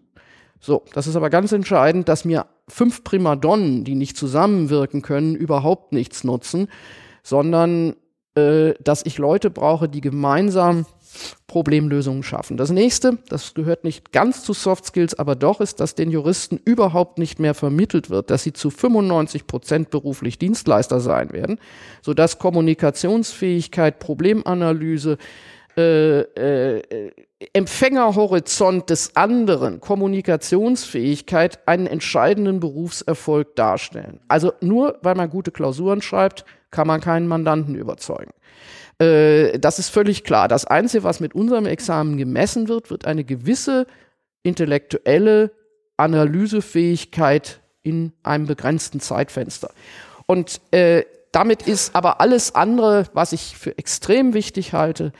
So, 0.59 0.85
das 0.93 1.07
ist 1.07 1.15
aber 1.15 1.31
ganz 1.31 1.51
entscheidend, 1.51 2.07
dass 2.07 2.23
mir 2.23 2.45
fünf 2.67 3.03
Primadonnen, 3.03 3.85
die 3.85 3.95
nicht 3.95 4.17
zusammenwirken 4.17 5.01
können, 5.01 5.33
überhaupt 5.33 5.93
nichts 5.93 6.23
nutzen, 6.23 6.67
sondern 7.23 7.95
äh, 8.35 8.75
dass 8.83 9.03
ich 9.03 9.17
Leute 9.17 9.49
brauche, 9.49 9.89
die 9.89 10.01
gemeinsam 10.01 10.85
Problemlösungen 11.47 12.23
schaffen. 12.23 12.57
Das 12.57 12.69
nächste, 12.69 13.17
das 13.29 13.53
gehört 13.53 13.83
nicht 13.83 14.11
ganz 14.11 14.43
zu 14.43 14.53
Soft 14.53 14.85
Skills, 14.85 15.17
aber 15.17 15.35
doch 15.35 15.61
ist, 15.61 15.79
dass 15.79 15.95
den 15.95 16.11
Juristen 16.11 16.59
überhaupt 16.63 17.17
nicht 17.17 17.39
mehr 17.39 17.53
vermittelt 17.53 18.09
wird, 18.09 18.29
dass 18.29 18.43
sie 18.43 18.53
zu 18.53 18.69
95 18.69 19.47
Prozent 19.47 19.89
beruflich 19.89 20.37
Dienstleister 20.37 20.99
sein 20.99 21.31
werden, 21.31 21.59
sodass 22.01 22.39
Kommunikationsfähigkeit, 22.39 23.99
Problemanalyse, 23.99 25.17
äh, 25.77 26.19
äh, 26.19 27.11
Empfängerhorizont 27.53 28.89
des 28.89 29.15
anderen, 29.15 29.79
Kommunikationsfähigkeit, 29.79 31.67
einen 31.67 31.87
entscheidenden 31.87 32.59
Berufserfolg 32.59 33.55
darstellen. 33.55 34.19
Also 34.27 34.51
nur 34.59 34.97
weil 35.03 35.15
man 35.15 35.29
gute 35.29 35.51
Klausuren 35.51 36.01
schreibt, 36.01 36.43
kann 36.69 36.85
man 36.85 36.99
keinen 36.99 37.27
Mandanten 37.27 37.75
überzeugen. 37.75 38.31
Äh, 38.99 39.59
das 39.59 39.79
ist 39.79 39.89
völlig 39.89 40.23
klar. 40.23 40.47
Das 40.47 40.65
Einzige, 40.65 41.03
was 41.03 41.19
mit 41.19 41.33
unserem 41.35 41.65
Examen 41.65 42.17
gemessen 42.17 42.67
wird, 42.67 42.91
wird 42.91 43.05
eine 43.05 43.23
gewisse 43.23 43.87
intellektuelle 44.43 45.51
Analysefähigkeit 45.97 47.59
in 47.83 48.13
einem 48.23 48.45
begrenzten 48.45 48.99
Zeitfenster. 48.99 49.71
Und 50.25 50.61
äh, 50.71 51.03
damit 51.31 51.67
ist 51.67 51.95
aber 51.95 52.21
alles 52.21 52.55
andere, 52.55 53.05
was 53.13 53.33
ich 53.33 53.57
für 53.57 53.77
extrem 53.77 54.33
wichtig 54.33 54.73
halte, 54.73 55.11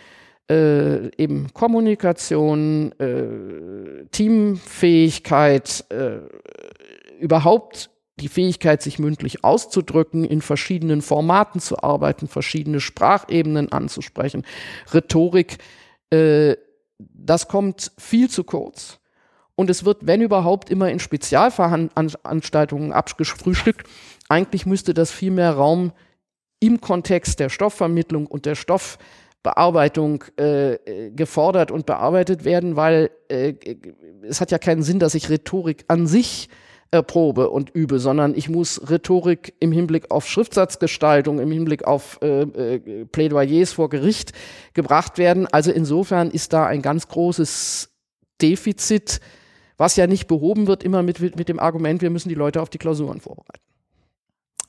äh, 0.50 1.10
eben 1.18 1.54
Kommunikation, 1.54 2.92
äh, 3.00 4.06
Teamfähigkeit, 4.12 5.86
äh, 5.90 6.20
überhaupt 7.20 7.90
die 8.20 8.28
Fähigkeit, 8.28 8.82
sich 8.82 9.00
mündlich 9.00 9.44
auszudrücken, 9.44 10.24
in 10.24 10.42
verschiedenen 10.42 11.02
Formaten 11.02 11.60
zu 11.60 11.82
arbeiten, 11.82 12.28
verschiedene 12.28 12.80
Sprachebenen 12.80 13.72
anzusprechen, 13.72 14.46
Rhetorik, 14.94 15.58
äh, 16.12 16.56
das 16.98 17.48
kommt 17.48 17.92
viel 17.98 18.30
zu 18.30 18.44
kurz. 18.44 19.00
Und 19.56 19.70
es 19.70 19.84
wird, 19.84 20.08
wenn 20.08 20.22
überhaupt, 20.22 20.70
immer 20.70 20.90
in 20.90 21.00
Spezialveranstaltungen 21.00 22.94
abgefrühstückt. 22.94 23.88
Eigentlich 24.30 24.66
müsste 24.66 24.94
das 24.94 25.12
viel 25.12 25.32
mehr 25.32 25.52
Raum 25.52 25.92
im 26.62 26.80
Kontext 26.80 27.40
der 27.40 27.50
Stoffvermittlung 27.50 28.26
und 28.26 28.46
der 28.46 28.56
Stoffbearbeitung 28.56 30.24
äh, 30.38 31.12
gefordert 31.12 31.72
und 31.72 31.86
bearbeitet 31.86 32.46
werden, 32.46 32.76
weil 32.76 33.12
äh, 33.28 33.54
es 34.24 34.40
hat 34.40 34.52
ja 34.52 34.60
keinen 34.60 34.84
Sinn, 34.84 35.00
dass 35.00 35.16
ich 35.16 35.30
Rhetorik 35.30 35.84
an 35.88 36.08
sich 36.08 36.50
erprobe 36.92 37.50
und 37.50 37.70
übe, 37.70 38.00
sondern 38.00 38.34
ich 38.36 38.50
muss 38.50 38.90
Rhetorik 38.90 39.54
im 39.60 39.72
Hinblick 39.72 40.10
auf 40.10 40.28
Schriftsatzgestaltung, 40.28 41.40
im 41.40 41.52
Hinblick 41.52 41.86
auf 41.86 42.20
äh, 42.22 42.42
äh, 42.42 43.06
Plädoyers 43.06 43.74
vor 43.74 43.90
Gericht 43.90 44.34
gebracht 44.74 45.18
werden. 45.18 45.46
Also 45.48 45.72
insofern 45.72 46.32
ist 46.32 46.54
da 46.54 46.66
ein 46.66 46.82
ganz 46.82 47.08
großes 47.08 47.90
Defizit, 48.42 49.20
was 49.78 49.96
ja 49.96 50.08
nicht 50.08 50.28
behoben 50.28 50.68
wird, 50.68 50.84
immer 50.84 51.04
mit, 51.04 51.20
mit 51.20 51.48
dem 51.48 51.60
Argument, 51.60 52.02
wir 52.02 52.10
müssen 52.10 52.30
die 52.30 52.36
Leute 52.36 52.62
auf 52.62 52.70
die 52.70 52.80
Klausuren 52.80 53.22
vorbereiten. 53.22 53.62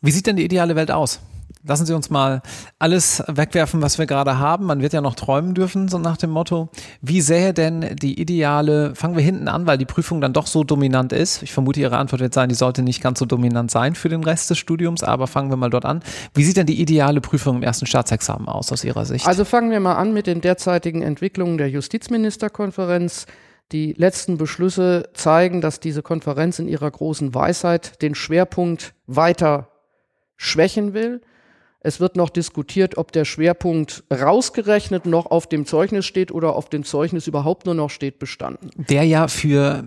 Wie 0.02 0.10
sieht 0.10 0.26
denn 0.26 0.36
die 0.36 0.44
ideale 0.44 0.76
Welt 0.76 0.90
aus? 0.90 1.20
Lassen 1.62 1.86
Sie 1.86 1.94
uns 1.94 2.10
mal 2.10 2.42
alles 2.78 3.22
wegwerfen, 3.26 3.82
was 3.82 3.98
wir 3.98 4.06
gerade 4.06 4.38
haben. 4.38 4.66
Man 4.66 4.80
wird 4.80 4.92
ja 4.92 5.00
noch 5.00 5.14
träumen 5.14 5.54
dürfen, 5.54 5.88
so 5.88 5.98
nach 5.98 6.16
dem 6.16 6.30
Motto. 6.30 6.70
Wie 7.02 7.20
sähe 7.20 7.52
denn 7.52 7.96
die 7.96 8.20
ideale, 8.20 8.94
fangen 8.94 9.16
wir 9.16 9.22
hinten 9.22 9.48
an, 9.48 9.66
weil 9.66 9.78
die 9.78 9.84
Prüfung 9.84 10.20
dann 10.20 10.32
doch 10.32 10.46
so 10.46 10.64
dominant 10.64 11.12
ist. 11.12 11.42
Ich 11.42 11.52
vermute, 11.52 11.80
Ihre 11.80 11.98
Antwort 11.98 12.20
wird 12.20 12.34
sein, 12.34 12.48
die 12.48 12.54
sollte 12.54 12.82
nicht 12.82 13.02
ganz 13.02 13.18
so 13.18 13.26
dominant 13.26 13.70
sein 13.70 13.94
für 13.94 14.08
den 14.08 14.24
Rest 14.24 14.50
des 14.50 14.58
Studiums, 14.58 15.02
aber 15.02 15.26
fangen 15.26 15.50
wir 15.50 15.56
mal 15.56 15.70
dort 15.70 15.84
an. 15.84 16.02
Wie 16.34 16.44
sieht 16.44 16.56
denn 16.56 16.66
die 16.66 16.80
ideale 16.80 17.20
Prüfung 17.20 17.56
im 17.56 17.62
ersten 17.62 17.86
Staatsexamen 17.86 18.48
aus, 18.48 18.72
aus 18.72 18.84
Ihrer 18.84 19.04
Sicht? 19.04 19.26
Also 19.26 19.44
fangen 19.44 19.70
wir 19.70 19.80
mal 19.80 19.96
an 19.96 20.12
mit 20.12 20.26
den 20.26 20.40
derzeitigen 20.40 21.02
Entwicklungen 21.02 21.58
der 21.58 21.68
Justizministerkonferenz. 21.68 23.26
Die 23.72 23.92
letzten 23.92 24.36
Beschlüsse 24.36 25.10
zeigen, 25.14 25.60
dass 25.60 25.78
diese 25.78 26.02
Konferenz 26.02 26.58
in 26.58 26.66
ihrer 26.66 26.90
großen 26.90 27.34
Weisheit 27.34 28.02
den 28.02 28.16
Schwerpunkt 28.16 28.94
weiter 29.06 29.68
schwächen 30.36 30.92
will. 30.92 31.20
Es 31.82 31.98
wird 31.98 32.14
noch 32.14 32.28
diskutiert, 32.28 32.98
ob 32.98 33.10
der 33.10 33.24
Schwerpunkt 33.24 34.04
rausgerechnet 34.12 35.06
noch 35.06 35.26
auf 35.30 35.46
dem 35.46 35.64
Zeugnis 35.64 36.04
steht 36.04 36.30
oder 36.30 36.54
auf 36.54 36.68
dem 36.68 36.84
Zeugnis 36.84 37.26
überhaupt 37.26 37.64
nur 37.64 37.74
noch 37.74 37.88
steht 37.88 38.18
bestanden. 38.18 38.70
Der 38.76 39.04
ja 39.04 39.28
für 39.28 39.84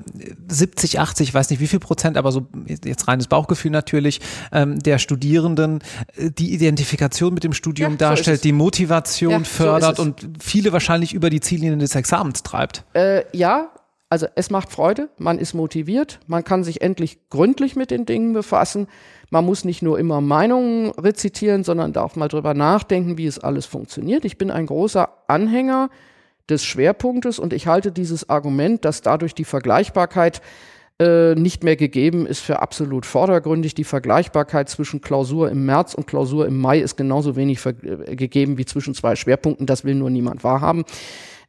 70, 0.47 0.99
80, 0.99 1.29
ich 1.29 1.33
weiß 1.35 1.51
nicht 1.51 1.59
wie 1.59 1.67
viel 1.67 1.79
Prozent, 1.79 2.17
aber 2.17 2.31
so 2.31 2.47
jetzt 2.83 3.07
reines 3.07 3.27
Bauchgefühl 3.27 3.69
natürlich, 3.69 4.21
ähm, 4.51 4.79
der 4.79 4.97
Studierenden 4.97 5.83
äh, 6.15 6.31
die 6.31 6.53
Identifikation 6.55 7.35
mit 7.35 7.43
dem 7.43 7.53
Studium 7.53 7.91
ja, 7.91 7.97
darstellt, 7.97 8.39
so 8.39 8.43
die 8.43 8.53
Motivation 8.53 9.31
ja, 9.31 9.43
fördert 9.43 9.97
so 9.97 10.03
und 10.03 10.27
viele 10.41 10.73
wahrscheinlich 10.73 11.13
über 11.13 11.29
die 11.29 11.41
Ziellinien 11.41 11.77
des 11.77 11.93
Examens 11.93 12.41
treibt. 12.41 12.85
Äh, 12.93 13.23
ja, 13.33 13.69
also 14.13 14.27
es 14.35 14.51
macht 14.51 14.71
Freude, 14.71 15.09
man 15.17 15.39
ist 15.39 15.55
motiviert, 15.55 16.19
man 16.27 16.43
kann 16.43 16.63
sich 16.63 16.83
endlich 16.83 17.31
gründlich 17.31 17.75
mit 17.75 17.89
den 17.89 18.05
Dingen 18.05 18.33
befassen. 18.33 18.85
Man 19.31 19.43
muss 19.43 19.65
nicht 19.65 19.81
nur 19.81 19.97
immer 19.97 20.21
Meinungen 20.21 20.91
rezitieren, 20.91 21.63
sondern 21.63 21.93
darf 21.93 22.15
mal 22.15 22.27
drüber 22.27 22.53
nachdenken, 22.53 23.17
wie 23.17 23.25
es 23.25 23.39
alles 23.39 23.65
funktioniert. 23.65 24.23
Ich 24.23 24.37
bin 24.37 24.51
ein 24.51 24.67
großer 24.67 25.09
Anhänger 25.27 25.89
des 26.47 26.63
Schwerpunktes 26.63 27.39
und 27.39 27.53
ich 27.53 27.65
halte 27.65 27.91
dieses 27.91 28.29
Argument, 28.29 28.85
dass 28.85 29.01
dadurch 29.01 29.33
die 29.33 29.45
Vergleichbarkeit 29.45 30.43
äh, 30.99 31.33
nicht 31.33 31.63
mehr 31.63 31.75
gegeben 31.75 32.27
ist, 32.27 32.41
für 32.41 32.61
absolut 32.61 33.07
vordergründig. 33.07 33.73
Die 33.73 33.83
Vergleichbarkeit 33.83 34.69
zwischen 34.69 35.01
Klausur 35.01 35.49
im 35.49 35.65
März 35.65 35.95
und 35.95 36.05
Klausur 36.05 36.45
im 36.45 36.61
Mai 36.61 36.77
ist 36.77 36.97
genauso 36.97 37.35
wenig 37.35 37.65
äh, 37.65 38.15
gegeben 38.15 38.59
wie 38.59 38.65
zwischen 38.65 38.93
zwei 38.93 39.15
Schwerpunkten. 39.15 39.65
Das 39.65 39.83
will 39.83 39.95
nur 39.95 40.11
niemand 40.11 40.43
wahrhaben. 40.43 40.83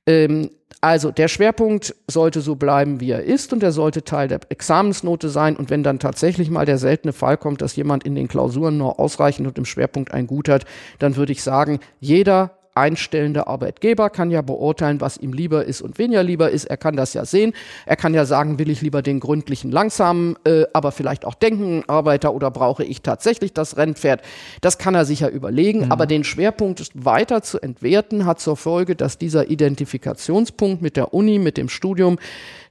Ähm, 0.07 0.51
also 0.81 1.11
der 1.11 1.29
Schwerpunkt 1.29 1.95
sollte 2.11 2.43
so 2.43 2.57
bleiben, 2.57 3.01
wie 3.01 3.11
er 3.11 3.25
ist 3.25 3.55
und 3.55 3.63
er 3.63 3.73
sollte 3.73 4.05
Teil 4.05 4.29
der 4.29 4.41
Examensnote 4.51 5.31
sein. 5.31 5.57
Und 5.57 5.71
wenn 5.71 5.83
dann 5.83 5.99
tatsächlich 5.99 6.51
mal 6.51 6.67
der 6.67 6.77
seltene 6.77 7.15
Fall 7.15 7.39
kommt, 7.39 7.63
dass 7.63 7.75
jemand 7.77 8.05
in 8.05 8.15
den 8.15 8.29
Klausuren 8.29 8.77
nur 8.77 9.01
ausreichend 9.01 9.47
und 9.47 9.57
im 9.57 9.65
Schwerpunkt 9.65 10.13
ein 10.13 10.27
Gut 10.27 10.49
hat, 10.49 10.67
dann 10.99 11.17
würde 11.17 11.33
ich 11.33 11.43
sagen, 11.43 11.81
jeder 12.01 12.59
einstellende 12.75 13.47
Arbeitgeber 13.47 14.11
kann 14.11 14.31
ja 14.31 14.43
beurteilen, 14.43 15.01
was 15.01 15.17
ihm 15.17 15.33
lieber 15.33 15.65
ist 15.65 15.81
und 15.81 15.99
weniger 15.99 16.23
lieber 16.23 16.51
ist. 16.51 16.65
Er 16.65 16.77
kann 16.77 16.97
das 16.97 17.15
ja 17.15 17.25
sehen. 17.25 17.53
Er 17.87 17.97
kann 17.97 18.15
ja 18.15 18.25
sagen, 18.25 18.59
will 18.59 18.71
ich 18.71 18.83
lieber 18.83 19.03
den 19.03 19.21
gründlichen, 19.21 19.71
langsamen, 19.71 20.37
äh, 20.45 20.65
aber 20.73 20.93
vielleicht 20.93 21.25
auch 21.25 21.35
denken 21.35 21.85
Arbeiter 21.87 22.35
oder 22.35 22.51
brauche 22.51 22.85
ich 22.85 23.03
tatsächlich 23.03 23.53
das 23.53 23.77
Rennpferd? 23.77 24.23
Das 24.61 24.79
kann 24.79 24.95
er 24.95 25.05
sich 25.05 25.21
ja 25.21 25.29
überlegen. 25.29 25.87
Mhm. 25.87 25.93
Aber 25.93 26.07
den 26.07 26.25
Schwerpunkt 26.25 26.91
weiter 26.95 27.43
zu 27.43 27.61
entwerten, 27.61 28.27
hat 28.27 28.41
zur 28.41 28.57
Folge, 28.57 28.97
dass 28.97 29.19
dieser 29.19 29.51
Identifikationspunkt 29.51 30.83
mit 30.83 30.97
der 30.97 31.15
Uni, 31.15 31.39
mit 31.39 31.57
dem 31.57 31.69
Studium, 31.69 32.19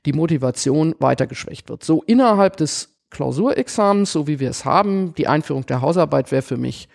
die 0.05 0.13
Motivation 0.13 0.95
weiter 0.99 1.27
geschwächt 1.27 1.69
wird. 1.69 1.83
So 1.83 2.03
innerhalb 2.05 2.57
des 2.57 2.89
Klausurexamens, 3.09 4.11
so 4.11 4.27
wie 4.27 4.39
wir 4.39 4.49
es 4.49 4.65
haben, 4.65 5.13
die 5.15 5.27
Einführung 5.27 5.65
der 5.65 5.81
Hausarbeit 5.81 6.31
wäre 6.31 6.41
für 6.41 6.57
mich 6.57 6.89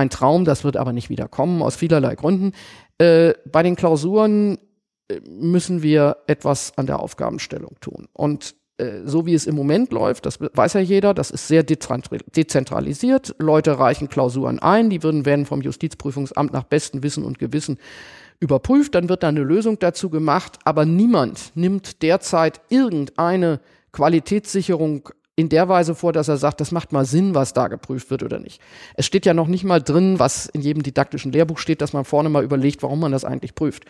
ein 0.00 0.10
Traum, 0.10 0.44
das 0.44 0.64
wird 0.64 0.76
aber 0.76 0.92
nicht 0.92 1.10
wieder 1.10 1.28
kommen, 1.28 1.62
aus 1.62 1.76
vielerlei 1.76 2.14
Gründen. 2.14 2.52
Äh, 2.98 3.34
bei 3.50 3.62
den 3.62 3.76
Klausuren 3.76 4.58
äh, 5.08 5.20
müssen 5.28 5.82
wir 5.82 6.18
etwas 6.26 6.76
an 6.76 6.86
der 6.86 7.00
Aufgabenstellung 7.00 7.76
tun. 7.80 8.08
Und 8.12 8.54
äh, 8.78 9.02
so 9.04 9.26
wie 9.26 9.34
es 9.34 9.46
im 9.46 9.54
Moment 9.54 9.92
läuft, 9.92 10.26
das 10.26 10.38
weiß 10.40 10.74
ja 10.74 10.80
jeder, 10.80 11.14
das 11.14 11.30
ist 11.30 11.48
sehr 11.48 11.62
dezentralisiert. 11.62 13.34
Leute 13.38 13.78
reichen 13.78 14.08
Klausuren 14.08 14.58
ein, 14.58 14.90
die 14.90 15.02
würden, 15.02 15.26
werden 15.26 15.46
vom 15.46 15.60
Justizprüfungsamt 15.60 16.52
nach 16.52 16.64
bestem 16.64 17.02
Wissen 17.02 17.24
und 17.24 17.38
Gewissen 17.38 17.78
überprüft, 18.40 18.94
dann 18.94 19.10
wird 19.10 19.22
da 19.22 19.28
eine 19.28 19.42
Lösung 19.42 19.78
dazu 19.78 20.08
gemacht, 20.08 20.58
aber 20.64 20.86
niemand 20.86 21.52
nimmt 21.54 22.00
derzeit 22.02 22.62
irgendeine 22.70 23.60
Qualitätssicherung 23.92 25.10
in 25.40 25.48
der 25.48 25.68
Weise 25.68 25.94
vor, 25.94 26.12
dass 26.12 26.28
er 26.28 26.36
sagt, 26.36 26.60
das 26.60 26.72
macht 26.72 26.92
mal 26.92 27.04
Sinn, 27.04 27.34
was 27.34 27.52
da 27.52 27.68
geprüft 27.68 28.10
wird 28.10 28.22
oder 28.22 28.38
nicht. 28.38 28.60
Es 28.94 29.06
steht 29.06 29.26
ja 29.26 29.34
noch 29.34 29.48
nicht 29.48 29.64
mal 29.64 29.80
drin, 29.80 30.18
was 30.18 30.46
in 30.46 30.60
jedem 30.60 30.82
didaktischen 30.82 31.32
Lehrbuch 31.32 31.58
steht, 31.58 31.80
dass 31.80 31.92
man 31.92 32.04
vorne 32.04 32.28
mal 32.28 32.44
überlegt, 32.44 32.82
warum 32.82 33.00
man 33.00 33.12
das 33.12 33.24
eigentlich 33.24 33.54
prüft. 33.54 33.84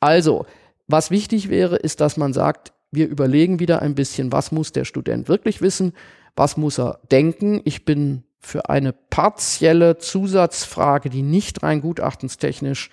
Also, 0.00 0.46
was 0.86 1.10
wichtig 1.10 1.48
wäre, 1.48 1.76
ist, 1.76 2.00
dass 2.00 2.16
man 2.16 2.32
sagt, 2.32 2.72
wir 2.90 3.08
überlegen 3.08 3.58
wieder 3.58 3.82
ein 3.82 3.94
bisschen, 3.94 4.32
was 4.32 4.52
muss 4.52 4.72
der 4.72 4.84
Student 4.84 5.28
wirklich 5.28 5.60
wissen, 5.60 5.92
was 6.36 6.56
muss 6.56 6.78
er 6.78 7.00
denken. 7.10 7.60
Ich 7.64 7.84
bin 7.84 8.22
für 8.38 8.68
eine 8.68 8.92
partielle 8.92 9.98
Zusatzfrage, 9.98 11.10
die 11.10 11.22
nicht 11.22 11.62
rein 11.62 11.80
gutachtenstechnisch 11.80 12.90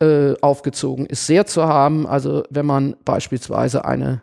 äh, 0.00 0.34
aufgezogen 0.40 1.06
ist, 1.06 1.26
sehr 1.26 1.46
zu 1.46 1.64
haben. 1.64 2.06
Also 2.06 2.44
wenn 2.50 2.66
man 2.66 2.96
beispielsweise 3.04 3.84
eine 3.84 4.22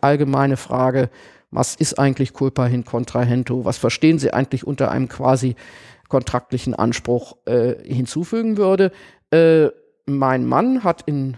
allgemeine 0.00 0.56
Frage 0.56 1.10
was 1.54 1.74
ist 1.74 1.98
eigentlich 1.98 2.32
culpa 2.32 2.66
hin 2.66 2.84
contrahento, 2.84 3.64
was 3.64 3.78
verstehen 3.78 4.18
Sie 4.18 4.32
eigentlich 4.32 4.66
unter 4.66 4.90
einem 4.90 5.08
quasi 5.08 5.54
kontraktlichen 6.08 6.74
Anspruch 6.74 7.36
äh, 7.46 7.74
hinzufügen 7.84 8.56
würde. 8.56 8.92
Äh, 9.30 9.68
mein 10.06 10.44
Mann 10.44 10.84
hat 10.84 11.02
in 11.06 11.36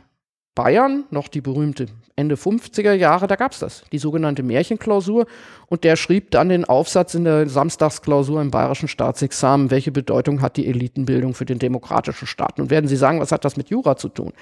Bayern 0.55 1.05
noch 1.11 1.29
die 1.29 1.43
berühmte 1.43 1.87
Ende 2.17 2.37
50er 2.37 2.95
Jahre, 2.95 3.27
da 3.27 3.37
gab 3.37 3.53
es 3.53 3.59
das, 3.59 3.85
die 3.93 3.99
sogenannte 3.99 4.43
Märchenklausur. 4.43 5.27
Und 5.67 5.85
der 5.85 5.97
schrieb 5.97 6.31
dann 6.31 6.49
den 6.49 6.65
Aufsatz 6.65 7.15
in 7.15 7.25
der 7.25 7.47
Samstagsklausur 7.47 8.41
im 8.41 8.51
bayerischen 8.51 8.89
Staatsexamen, 8.89 9.71
welche 9.71 9.93
Bedeutung 9.93 10.41
hat 10.41 10.57
die 10.57 10.67
Elitenbildung 10.67 11.35
für 11.35 11.45
den 11.45 11.59
demokratischen 11.59 12.27
Staat. 12.27 12.57
Nun 12.57 12.71
werden 12.71 12.89
Sie 12.89 12.97
sagen, 12.97 13.21
was 13.21 13.33
hat 13.33 13.45
das 13.45 13.59
mit 13.59 13.69
Jura 13.69 13.97
zu 13.97 14.09
tun? 14.09 14.33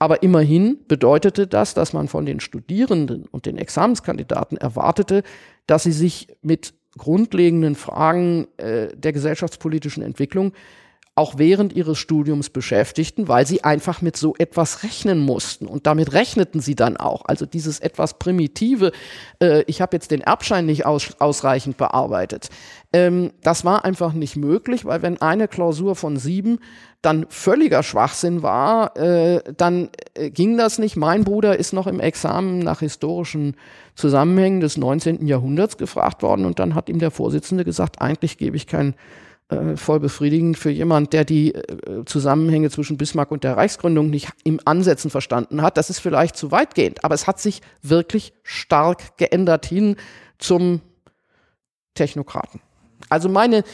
Aber 0.00 0.22
immerhin 0.22 0.78
bedeutete 0.88 1.46
das, 1.46 1.74
dass 1.74 1.92
man 1.92 2.08
von 2.08 2.24
den 2.24 2.40
Studierenden 2.40 3.26
und 3.30 3.44
den 3.44 3.58
Examenskandidaten 3.58 4.56
erwartete, 4.56 5.22
dass 5.66 5.82
sie 5.82 5.92
sich 5.92 6.28
mit 6.40 6.72
grundlegenden 6.96 7.74
Fragen 7.74 8.48
äh, 8.56 8.88
der 8.96 9.12
gesellschaftspolitischen 9.12 10.02
Entwicklung 10.02 10.52
auch 11.20 11.36
während 11.36 11.74
ihres 11.74 11.98
Studiums 11.98 12.48
beschäftigten, 12.48 13.28
weil 13.28 13.46
sie 13.46 13.62
einfach 13.62 14.00
mit 14.00 14.16
so 14.16 14.34
etwas 14.38 14.82
rechnen 14.84 15.18
mussten. 15.18 15.66
Und 15.66 15.86
damit 15.86 16.14
rechneten 16.14 16.60
sie 16.60 16.74
dann 16.74 16.96
auch. 16.96 17.26
Also 17.26 17.44
dieses 17.44 17.78
etwas 17.78 18.18
primitive, 18.18 18.90
äh, 19.42 19.62
ich 19.66 19.82
habe 19.82 19.94
jetzt 19.94 20.12
den 20.12 20.22
Erbschein 20.22 20.64
nicht 20.64 20.86
aus, 20.86 21.10
ausreichend 21.18 21.76
bearbeitet. 21.76 22.48
Ähm, 22.94 23.32
das 23.42 23.66
war 23.66 23.84
einfach 23.84 24.14
nicht 24.14 24.36
möglich, 24.36 24.86
weil 24.86 25.02
wenn 25.02 25.20
eine 25.20 25.46
Klausur 25.46 25.94
von 25.94 26.16
sieben 26.16 26.58
dann 27.02 27.26
völliger 27.28 27.82
Schwachsinn 27.82 28.42
war, 28.42 28.96
äh, 28.96 29.42
dann 29.54 29.90
äh, 30.14 30.30
ging 30.30 30.56
das 30.56 30.78
nicht. 30.78 30.96
Mein 30.96 31.24
Bruder 31.24 31.58
ist 31.58 31.74
noch 31.74 31.86
im 31.86 32.00
Examen 32.00 32.60
nach 32.60 32.80
historischen 32.80 33.56
Zusammenhängen 33.94 34.60
des 34.60 34.78
19. 34.78 35.26
Jahrhunderts 35.26 35.76
gefragt 35.76 36.22
worden 36.22 36.46
und 36.46 36.58
dann 36.58 36.74
hat 36.74 36.88
ihm 36.88 36.98
der 36.98 37.10
Vorsitzende 37.10 37.66
gesagt, 37.66 38.00
eigentlich 38.00 38.38
gebe 38.38 38.56
ich 38.56 38.66
kein 38.66 38.94
äh, 39.50 39.76
voll 39.76 40.00
befriedigend 40.00 40.56
für 40.56 40.70
jemand, 40.70 41.12
der 41.12 41.24
die 41.24 41.54
äh, 41.54 42.04
Zusammenhänge 42.04 42.70
zwischen 42.70 42.96
Bismarck 42.96 43.30
und 43.30 43.44
der 43.44 43.56
Reichsgründung 43.56 44.08
nicht 44.08 44.28
im 44.44 44.60
Ansätzen 44.64 45.10
verstanden 45.10 45.62
hat. 45.62 45.76
Das 45.76 45.90
ist 45.90 45.98
vielleicht 45.98 46.36
zu 46.36 46.50
weitgehend, 46.50 47.04
aber 47.04 47.14
es 47.14 47.26
hat 47.26 47.40
sich 47.40 47.60
wirklich 47.82 48.32
stark 48.42 49.16
geändert 49.18 49.66
hin 49.66 49.96
zum 50.38 50.80
Technokraten. 51.94 52.60
Also 53.08 53.28
meine, 53.28 53.64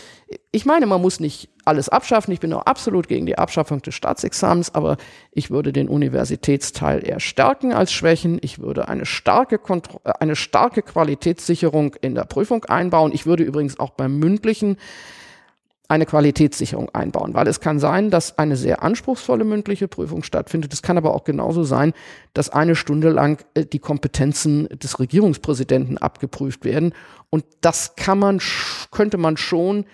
ich 0.50 0.64
meine, 0.64 0.86
man 0.86 1.02
muss 1.02 1.20
nicht 1.20 1.50
alles 1.66 1.88
abschaffen. 1.88 2.32
Ich 2.32 2.40
bin 2.40 2.52
auch 2.52 2.64
absolut 2.64 3.08
gegen 3.08 3.26
die 3.26 3.36
Abschaffung 3.36 3.82
des 3.82 3.94
Staatsexamens, 3.94 4.74
aber 4.74 4.96
ich 5.32 5.50
würde 5.50 5.72
den 5.72 5.88
Universitätsteil 5.88 7.06
eher 7.06 7.20
stärken 7.20 7.74
als 7.74 7.92
schwächen. 7.92 8.38
Ich 8.40 8.60
würde 8.60 8.88
eine 8.88 9.04
starke, 9.04 9.58
Kontro 9.58 10.00
eine 10.04 10.36
starke 10.36 10.82
Qualitätssicherung 10.82 11.96
in 12.00 12.14
der 12.14 12.24
Prüfung 12.24 12.64
einbauen. 12.64 13.12
Ich 13.12 13.26
würde 13.26 13.42
übrigens 13.42 13.78
auch 13.78 13.90
beim 13.90 14.18
mündlichen 14.18 14.78
eine 15.88 16.06
Qualitätssicherung 16.06 16.90
einbauen, 16.90 17.34
weil 17.34 17.46
es 17.46 17.60
kann 17.60 17.78
sein, 17.78 18.10
dass 18.10 18.38
eine 18.38 18.56
sehr 18.56 18.82
anspruchsvolle 18.82 19.44
mündliche 19.44 19.88
Prüfung 19.88 20.22
stattfindet. 20.22 20.72
Es 20.72 20.82
kann 20.82 20.98
aber 20.98 21.14
auch 21.14 21.24
genauso 21.24 21.64
sein, 21.64 21.92
dass 22.34 22.50
eine 22.50 22.74
Stunde 22.74 23.10
lang 23.10 23.44
äh, 23.54 23.64
die 23.64 23.78
Kompetenzen 23.78 24.68
des 24.68 24.98
Regierungspräsidenten 24.98 25.98
abgeprüft 25.98 26.64
werden. 26.64 26.94
Und 27.30 27.44
das 27.60 27.96
kann 27.96 28.18
man, 28.18 28.40
könnte 28.90 29.18
man 29.18 29.36
schon 29.36 29.84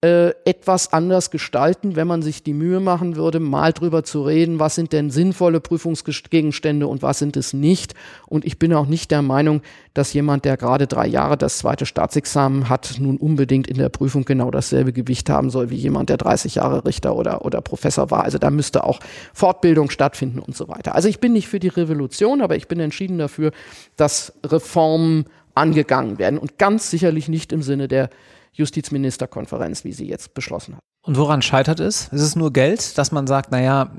äh, 0.00 0.28
etwas 0.44 0.92
anders 0.92 1.32
gestalten, 1.32 1.96
wenn 1.96 2.06
man 2.06 2.22
sich 2.22 2.44
die 2.44 2.52
Mühe 2.52 2.78
machen 2.78 3.16
würde, 3.16 3.40
mal 3.40 3.72
drüber 3.72 4.04
zu 4.04 4.22
reden, 4.22 4.60
was 4.60 4.76
sind 4.76 4.92
denn 4.92 5.10
sinnvolle 5.10 5.58
Prüfungsgegenstände 5.58 6.86
und 6.86 7.02
was 7.02 7.18
sind 7.18 7.36
es 7.36 7.52
nicht. 7.52 7.94
Und 8.26 8.44
ich 8.44 8.60
bin 8.60 8.72
auch 8.74 8.86
nicht 8.86 9.10
der 9.10 9.22
Meinung, 9.22 9.60
dass 9.94 10.12
jemand, 10.12 10.44
der 10.44 10.56
gerade 10.56 10.86
drei 10.86 11.08
Jahre 11.08 11.36
das 11.36 11.58
zweite 11.58 11.84
Staatsexamen 11.84 12.68
hat, 12.68 12.98
nun 13.00 13.16
unbedingt 13.16 13.66
in 13.66 13.76
der 13.76 13.88
Prüfung 13.88 14.24
genau 14.24 14.52
dasselbe 14.52 14.92
Gewicht 14.92 15.28
haben 15.30 15.50
soll 15.50 15.70
wie 15.70 15.74
jemand, 15.74 16.10
der 16.10 16.16
30 16.16 16.54
Jahre 16.54 16.84
Richter 16.84 17.16
oder, 17.16 17.44
oder 17.44 17.60
Professor 17.60 18.12
war. 18.12 18.22
Also 18.22 18.38
da 18.38 18.50
müsste 18.50 18.84
auch 18.84 19.00
Fortbildung 19.34 19.90
stattfinden 19.90 20.38
und 20.38 20.56
so 20.56 20.68
weiter. 20.68 20.94
Also 20.94 21.08
ich 21.08 21.18
bin 21.18 21.32
nicht 21.32 21.48
für 21.48 21.58
die 21.58 21.66
Revolution, 21.66 22.40
aber 22.40 22.54
ich 22.54 22.68
bin 22.68 22.78
entschieden 22.78 23.18
dafür, 23.18 23.50
dass 23.96 24.32
Reformen 24.46 25.24
angegangen 25.56 26.20
werden 26.20 26.38
und 26.38 26.56
ganz 26.56 26.88
sicherlich 26.88 27.28
nicht 27.28 27.52
im 27.52 27.62
Sinne 27.62 27.88
der 27.88 28.10
Justizministerkonferenz, 28.58 29.84
wie 29.84 29.92
sie 29.92 30.06
jetzt 30.06 30.34
beschlossen 30.34 30.76
hat. 30.76 30.82
Und 31.06 31.16
woran 31.16 31.42
scheitert 31.42 31.80
es? 31.80 32.08
Ist 32.08 32.20
es 32.20 32.36
nur 32.36 32.52
Geld, 32.52 32.98
dass 32.98 33.12
man 33.12 33.26
sagt, 33.26 33.50
naja, 33.52 33.90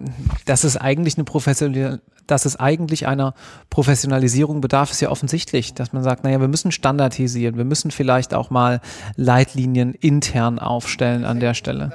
das 0.46 0.64
ist 0.64 0.78
eigentlich 0.78 1.18
eine 1.18 1.24
professionelle, 1.24 2.02
dass 2.28 2.46
es 2.46 2.58
eigentlich 2.58 3.08
einer 3.08 3.34
Professionalisierung 3.70 4.62
bedarf, 4.62 4.92
ist 4.92 5.02
ja 5.02 5.10
offensichtlich, 5.10 5.74
dass 5.74 5.94
man 5.94 6.04
sagt, 6.04 6.24
naja, 6.24 6.40
wir 6.40 6.50
müssen 6.50 6.72
standardisieren, 6.72 7.58
wir 7.58 7.66
müssen 7.66 7.90
vielleicht 7.90 8.34
auch 8.34 8.50
mal 8.52 8.82
Leitlinien 9.16 9.94
intern 9.94 10.60
aufstellen 10.60 11.26
an 11.26 11.40
der 11.40 11.54
Stelle. 11.56 11.92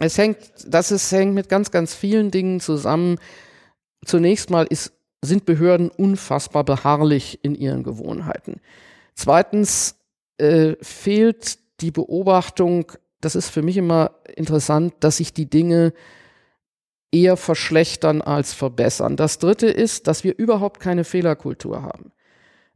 Es 0.00 0.16
hängt, 0.16 0.38
das 0.66 0.90
ist, 0.90 1.12
hängt 1.12 1.34
mit 1.34 1.48
ganz, 1.48 1.70
ganz 1.70 1.94
vielen 1.94 2.30
Dingen 2.30 2.60
zusammen. 2.60 3.18
Zunächst 4.04 4.50
mal 4.50 4.64
ist, 4.64 4.92
sind 5.20 5.44
Behörden 5.44 5.90
unfassbar 5.90 6.64
beharrlich 6.64 7.40
in 7.42 7.54
ihren 7.54 7.82
Gewohnheiten. 7.82 8.60
Zweitens 9.14 9.96
äh, 10.38 10.74
fehlt 10.80 11.58
die 11.84 11.90
Beobachtung, 11.90 12.92
das 13.20 13.34
ist 13.34 13.50
für 13.50 13.62
mich 13.62 13.76
immer 13.76 14.12
interessant, 14.34 14.94
dass 15.00 15.18
sich 15.18 15.34
die 15.34 15.48
Dinge 15.48 15.92
eher 17.12 17.36
verschlechtern 17.36 18.22
als 18.22 18.54
verbessern. 18.54 19.16
Das 19.16 19.38
Dritte 19.38 19.66
ist, 19.66 20.06
dass 20.08 20.24
wir 20.24 20.36
überhaupt 20.36 20.80
keine 20.80 21.04
Fehlerkultur 21.04 21.82
haben. 21.82 22.10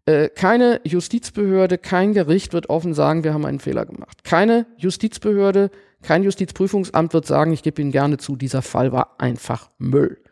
Äh, 0.07 0.29
keine 0.29 0.81
Justizbehörde, 0.85 1.79
kein 1.79 2.12
Gericht 2.12 2.53
wird 2.53 2.71
offen 2.71 2.94
sagen, 2.94 3.25
wir 3.25 3.35
haben 3.35 3.47
einen 3.47 3.61
Fehler 3.61 3.87
gemacht. 3.87 4.25
Keine 4.25 4.66
Justizbehörde, 4.77 5.71
kein 6.03 6.23
Justizprüfungsamt 6.23 7.14
wird 7.14 7.27
sagen, 7.27 7.53
ich 7.53 7.62
gebe 7.62 7.81
Ihnen 7.83 7.90
gerne 7.90 8.18
zu, 8.18 8.37
dieser 8.37 8.62
Fall 8.62 8.92
war 8.92 9.16
einfach 9.18 9.71
Müll. 9.79 10.23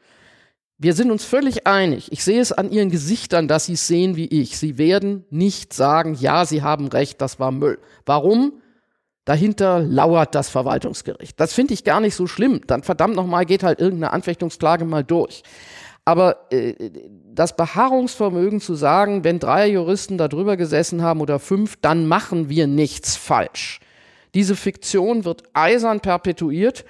Wir 0.78 0.92
sind 0.92 1.10
uns 1.10 1.24
völlig 1.24 1.66
einig. 1.66 2.12
Ich 2.12 2.22
sehe 2.22 2.40
es 2.40 2.52
an 2.52 2.70
Ihren 2.70 2.90
Gesichtern, 2.90 3.48
dass 3.48 3.64
Sie 3.64 3.72
es 3.72 3.86
sehen 3.86 4.16
wie 4.16 4.26
ich. 4.26 4.58
Sie 4.58 4.76
werden 4.76 5.24
nicht 5.30 5.72
sagen, 5.72 6.14
ja, 6.14 6.44
Sie 6.44 6.62
haben 6.62 6.88
recht, 6.88 7.20
das 7.22 7.40
war 7.40 7.50
Müll. 7.50 7.78
Warum? 8.04 8.60
Dahinter 9.26 9.80
lauert 9.80 10.34
das 10.34 10.48
Verwaltungsgericht. 10.48 11.38
Das 11.38 11.52
finde 11.52 11.74
ich 11.74 11.84
gar 11.84 12.00
nicht 12.00 12.14
so 12.14 12.26
schlimm. 12.26 12.60
Dann 12.66 12.84
verdammt 12.84 13.16
nochmal 13.16 13.44
geht 13.44 13.64
halt 13.64 13.80
irgendeine 13.80 14.12
Anfechtungsklage 14.12 14.84
mal 14.84 15.04
durch. 15.04 15.42
Aber 16.04 16.46
äh, 16.52 16.74
das 17.34 17.56
Beharrungsvermögen 17.56 18.60
zu 18.60 18.76
sagen, 18.76 19.24
wenn 19.24 19.40
drei 19.40 19.68
Juristen 19.68 20.16
da 20.16 20.28
drüber 20.28 20.56
gesessen 20.56 21.02
haben 21.02 21.20
oder 21.20 21.40
fünf, 21.40 21.76
dann 21.82 22.06
machen 22.06 22.48
wir 22.48 22.68
nichts 22.68 23.16
falsch. 23.16 23.80
Diese 24.32 24.54
Fiktion 24.54 25.24
wird 25.24 25.42
eisern 25.52 25.98
perpetuiert 25.98 26.84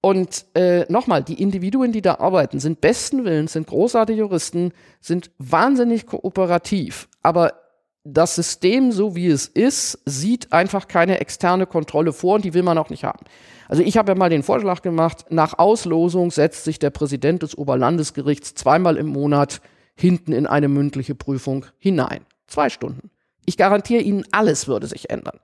und 0.00 0.46
äh, 0.54 0.90
nochmal, 0.90 1.22
die 1.24 1.42
Individuen, 1.42 1.92
die 1.92 2.02
da 2.02 2.20
arbeiten, 2.20 2.60
sind 2.60 2.80
besten 2.80 3.24
Willens, 3.24 3.52
sind 3.52 3.66
großartige 3.66 4.20
Juristen, 4.20 4.72
sind 5.00 5.30
wahnsinnig 5.38 6.06
kooperativ. 6.06 7.08
Aber 7.22 7.59
das 8.04 8.34
System, 8.34 8.92
so 8.92 9.14
wie 9.14 9.28
es 9.28 9.46
ist, 9.46 9.98
sieht 10.06 10.52
einfach 10.52 10.88
keine 10.88 11.20
externe 11.20 11.66
Kontrolle 11.66 12.12
vor 12.12 12.36
und 12.36 12.44
die 12.44 12.54
will 12.54 12.62
man 12.62 12.78
auch 12.78 12.90
nicht 12.90 13.04
haben. 13.04 13.24
Also 13.68 13.82
ich 13.82 13.96
habe 13.96 14.12
ja 14.12 14.18
mal 14.18 14.30
den 14.30 14.42
Vorschlag 14.42 14.82
gemacht, 14.82 15.26
nach 15.28 15.58
Auslosung 15.58 16.30
setzt 16.30 16.64
sich 16.64 16.78
der 16.78 16.90
Präsident 16.90 17.42
des 17.42 17.56
Oberlandesgerichts 17.56 18.54
zweimal 18.54 18.96
im 18.96 19.06
Monat 19.06 19.60
hinten 19.94 20.32
in 20.32 20.46
eine 20.46 20.68
mündliche 20.68 21.14
Prüfung 21.14 21.66
hinein. 21.78 22.24
Zwei 22.46 22.70
Stunden. 22.70 23.10
Ich 23.44 23.56
garantiere 23.56 24.02
Ihnen, 24.02 24.24
alles 24.32 24.66
würde 24.66 24.86
sich 24.86 25.10
ändern. 25.10 25.38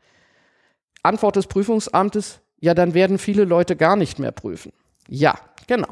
Antwort 1.03 1.37
des 1.37 1.47
Prüfungsamtes, 1.47 2.41
ja, 2.59 2.75
dann 2.75 2.95
werden 2.95 3.19
viele 3.19 3.45
Leute 3.45 3.77
gar 3.77 3.97
nicht 3.97 4.19
mehr 4.19 4.33
prüfen. 4.33 4.73
Ja, 5.09 5.39
genau. 5.67 5.89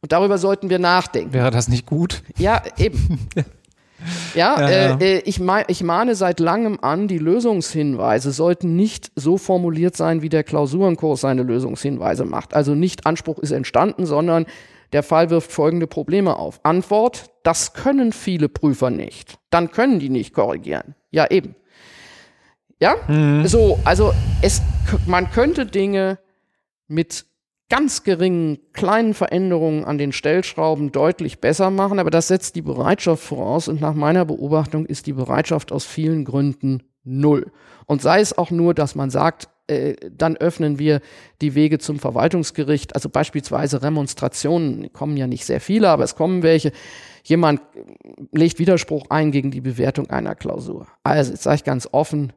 Und 0.00 0.12
darüber 0.12 0.36
sollten 0.36 0.68
wir 0.68 0.80
nachdenken. 0.80 1.32
Wäre 1.32 1.50
das 1.50 1.68
nicht 1.68 1.86
gut? 1.86 2.22
Ja, 2.36 2.62
eben. 2.76 3.28
Ja, 4.34 4.60
ja, 4.60 4.68
äh, 4.68 5.16
äh, 5.16 5.22
ich, 5.24 5.40
ma 5.40 5.62
ich 5.68 5.82
mahne 5.82 6.14
seit 6.14 6.40
langem 6.40 6.78
an, 6.80 7.08
die 7.08 7.18
Lösungshinweise 7.18 8.32
sollten 8.32 8.76
nicht 8.76 9.12
so 9.16 9.38
formuliert 9.38 9.96
sein, 9.96 10.22
wie 10.22 10.28
der 10.28 10.44
Klausurenkurs 10.44 11.20
seine 11.20 11.42
Lösungshinweise 11.42 12.24
macht. 12.24 12.54
Also 12.54 12.74
nicht 12.74 13.06
Anspruch 13.06 13.38
ist 13.38 13.50
entstanden, 13.50 14.06
sondern 14.06 14.46
der 14.92 15.02
Fall 15.02 15.30
wirft 15.30 15.52
folgende 15.52 15.86
Probleme 15.86 16.36
auf. 16.36 16.60
Antwort, 16.64 17.30
das 17.42 17.72
können 17.72 18.12
viele 18.12 18.48
Prüfer 18.48 18.90
nicht. 18.90 19.38
Dann 19.50 19.70
können 19.70 19.98
die 19.98 20.10
nicht 20.10 20.34
korrigieren. 20.34 20.94
Ja, 21.10 21.30
eben. 21.30 21.56
Ja? 22.80 22.96
Mhm. 23.08 23.46
So, 23.46 23.78
also 23.84 24.12
es, 24.42 24.60
man 25.06 25.30
könnte 25.30 25.66
Dinge 25.66 26.18
mit 26.88 27.24
ganz 27.72 28.02
geringen 28.02 28.58
kleinen 28.74 29.14
Veränderungen 29.14 29.86
an 29.86 29.96
den 29.96 30.12
Stellschrauben 30.12 30.92
deutlich 30.92 31.40
besser 31.40 31.70
machen, 31.70 31.98
aber 31.98 32.10
das 32.10 32.28
setzt 32.28 32.54
die 32.54 32.60
Bereitschaft 32.60 33.24
voraus 33.24 33.66
und 33.66 33.80
nach 33.80 33.94
meiner 33.94 34.26
Beobachtung 34.26 34.84
ist 34.84 35.06
die 35.06 35.14
Bereitschaft 35.14 35.72
aus 35.72 35.86
vielen 35.86 36.26
Gründen 36.26 36.82
null. 37.02 37.50
Und 37.86 38.02
sei 38.02 38.20
es 38.20 38.36
auch 38.36 38.50
nur, 38.50 38.74
dass 38.74 38.94
man 38.94 39.08
sagt, 39.08 39.48
äh, 39.68 39.94
dann 40.10 40.36
öffnen 40.36 40.78
wir 40.78 41.00
die 41.40 41.54
Wege 41.54 41.78
zum 41.78 41.98
Verwaltungsgericht, 41.98 42.94
also 42.94 43.08
beispielsweise 43.08 43.82
Remonstrationen, 43.82 44.92
kommen 44.92 45.16
ja 45.16 45.26
nicht 45.26 45.46
sehr 45.46 45.62
viele, 45.62 45.88
aber 45.88 46.04
es 46.04 46.14
kommen 46.14 46.42
welche. 46.42 46.72
Jemand 47.24 47.62
legt 48.32 48.58
Widerspruch 48.58 49.06
ein 49.08 49.32
gegen 49.32 49.50
die 49.50 49.62
Bewertung 49.62 50.10
einer 50.10 50.34
Klausur. 50.34 50.88
Also, 51.04 51.30
jetzt 51.30 51.44
sage 51.44 51.56
ich 51.56 51.64
ganz 51.64 51.88
offen, 51.90 52.34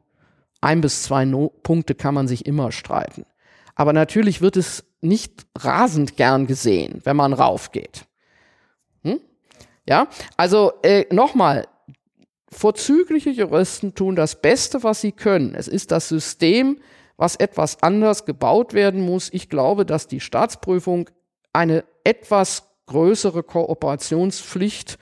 ein 0.62 0.80
bis 0.80 1.02
zwei 1.02 1.26
no 1.26 1.52
Punkte 1.62 1.94
kann 1.94 2.14
man 2.14 2.26
sich 2.26 2.46
immer 2.46 2.72
streiten. 2.72 3.26
Aber 3.74 3.92
natürlich 3.92 4.40
wird 4.40 4.56
es 4.56 4.82
nicht 5.06 5.46
rasend 5.56 6.16
gern 6.16 6.46
gesehen, 6.46 7.00
wenn 7.04 7.16
man 7.16 7.32
raufgeht. 7.32 8.06
Hm? 9.02 9.20
Ja, 9.88 10.08
also 10.36 10.72
äh, 10.82 11.06
nochmal, 11.14 11.66
vorzügliche 12.50 13.30
Juristen 13.30 13.94
tun 13.94 14.16
das 14.16 14.40
Beste, 14.40 14.82
was 14.82 15.00
sie 15.00 15.12
können. 15.12 15.54
Es 15.54 15.68
ist 15.68 15.90
das 15.90 16.08
System, 16.08 16.78
was 17.16 17.36
etwas 17.36 17.82
anders 17.82 18.24
gebaut 18.24 18.74
werden 18.74 19.00
muss. 19.00 19.28
Ich 19.32 19.48
glaube, 19.48 19.86
dass 19.86 20.06
die 20.06 20.20
Staatsprüfung 20.20 21.08
eine 21.52 21.84
etwas 22.04 22.64
größere 22.86 23.42
Kooperationspflicht 23.42 24.98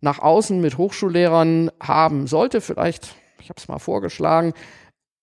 nach 0.00 0.20
außen 0.20 0.60
mit 0.60 0.78
Hochschullehrern 0.78 1.70
haben 1.80 2.26
sollte. 2.26 2.60
Vielleicht, 2.60 3.14
ich 3.40 3.50
habe 3.50 3.58
es 3.58 3.68
mal 3.68 3.78
vorgeschlagen, 3.78 4.54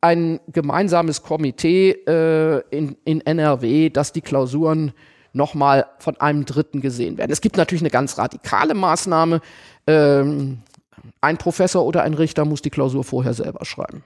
ein 0.01 0.39
gemeinsames 0.47 1.23
Komitee 1.23 1.91
äh, 1.91 2.61
in, 2.69 2.97
in 3.03 3.21
NRW, 3.21 3.89
dass 3.89 4.11
die 4.11 4.21
Klausuren 4.21 4.93
nochmal 5.33 5.85
von 5.99 6.17
einem 6.17 6.45
Dritten 6.45 6.81
gesehen 6.81 7.17
werden. 7.17 7.31
Es 7.31 7.41
gibt 7.41 7.57
natürlich 7.57 7.81
eine 7.81 7.89
ganz 7.89 8.17
radikale 8.17 8.73
Maßnahme. 8.73 9.41
Ähm, 9.85 10.59
ein 11.21 11.37
Professor 11.37 11.85
oder 11.85 12.03
ein 12.03 12.13
Richter 12.13 12.45
muss 12.45 12.61
die 12.61 12.69
Klausur 12.69 13.03
vorher 13.03 13.33
selber 13.33 13.65
schreiben. 13.65 14.03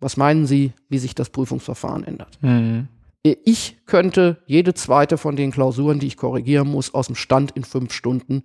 Was 0.00 0.16
meinen 0.16 0.46
Sie, 0.46 0.72
wie 0.88 0.98
sich 0.98 1.14
das 1.14 1.30
Prüfungsverfahren 1.30 2.04
ändert? 2.04 2.38
Mhm. 2.42 2.88
Ich 3.22 3.78
könnte 3.86 4.42
jede 4.46 4.74
zweite 4.74 5.18
von 5.18 5.34
den 5.34 5.50
Klausuren, 5.50 5.98
die 5.98 6.06
ich 6.06 6.16
korrigieren 6.16 6.68
muss, 6.68 6.94
aus 6.94 7.06
dem 7.06 7.16
Stand 7.16 7.52
in 7.52 7.64
fünf 7.64 7.92
Stunden 7.92 8.44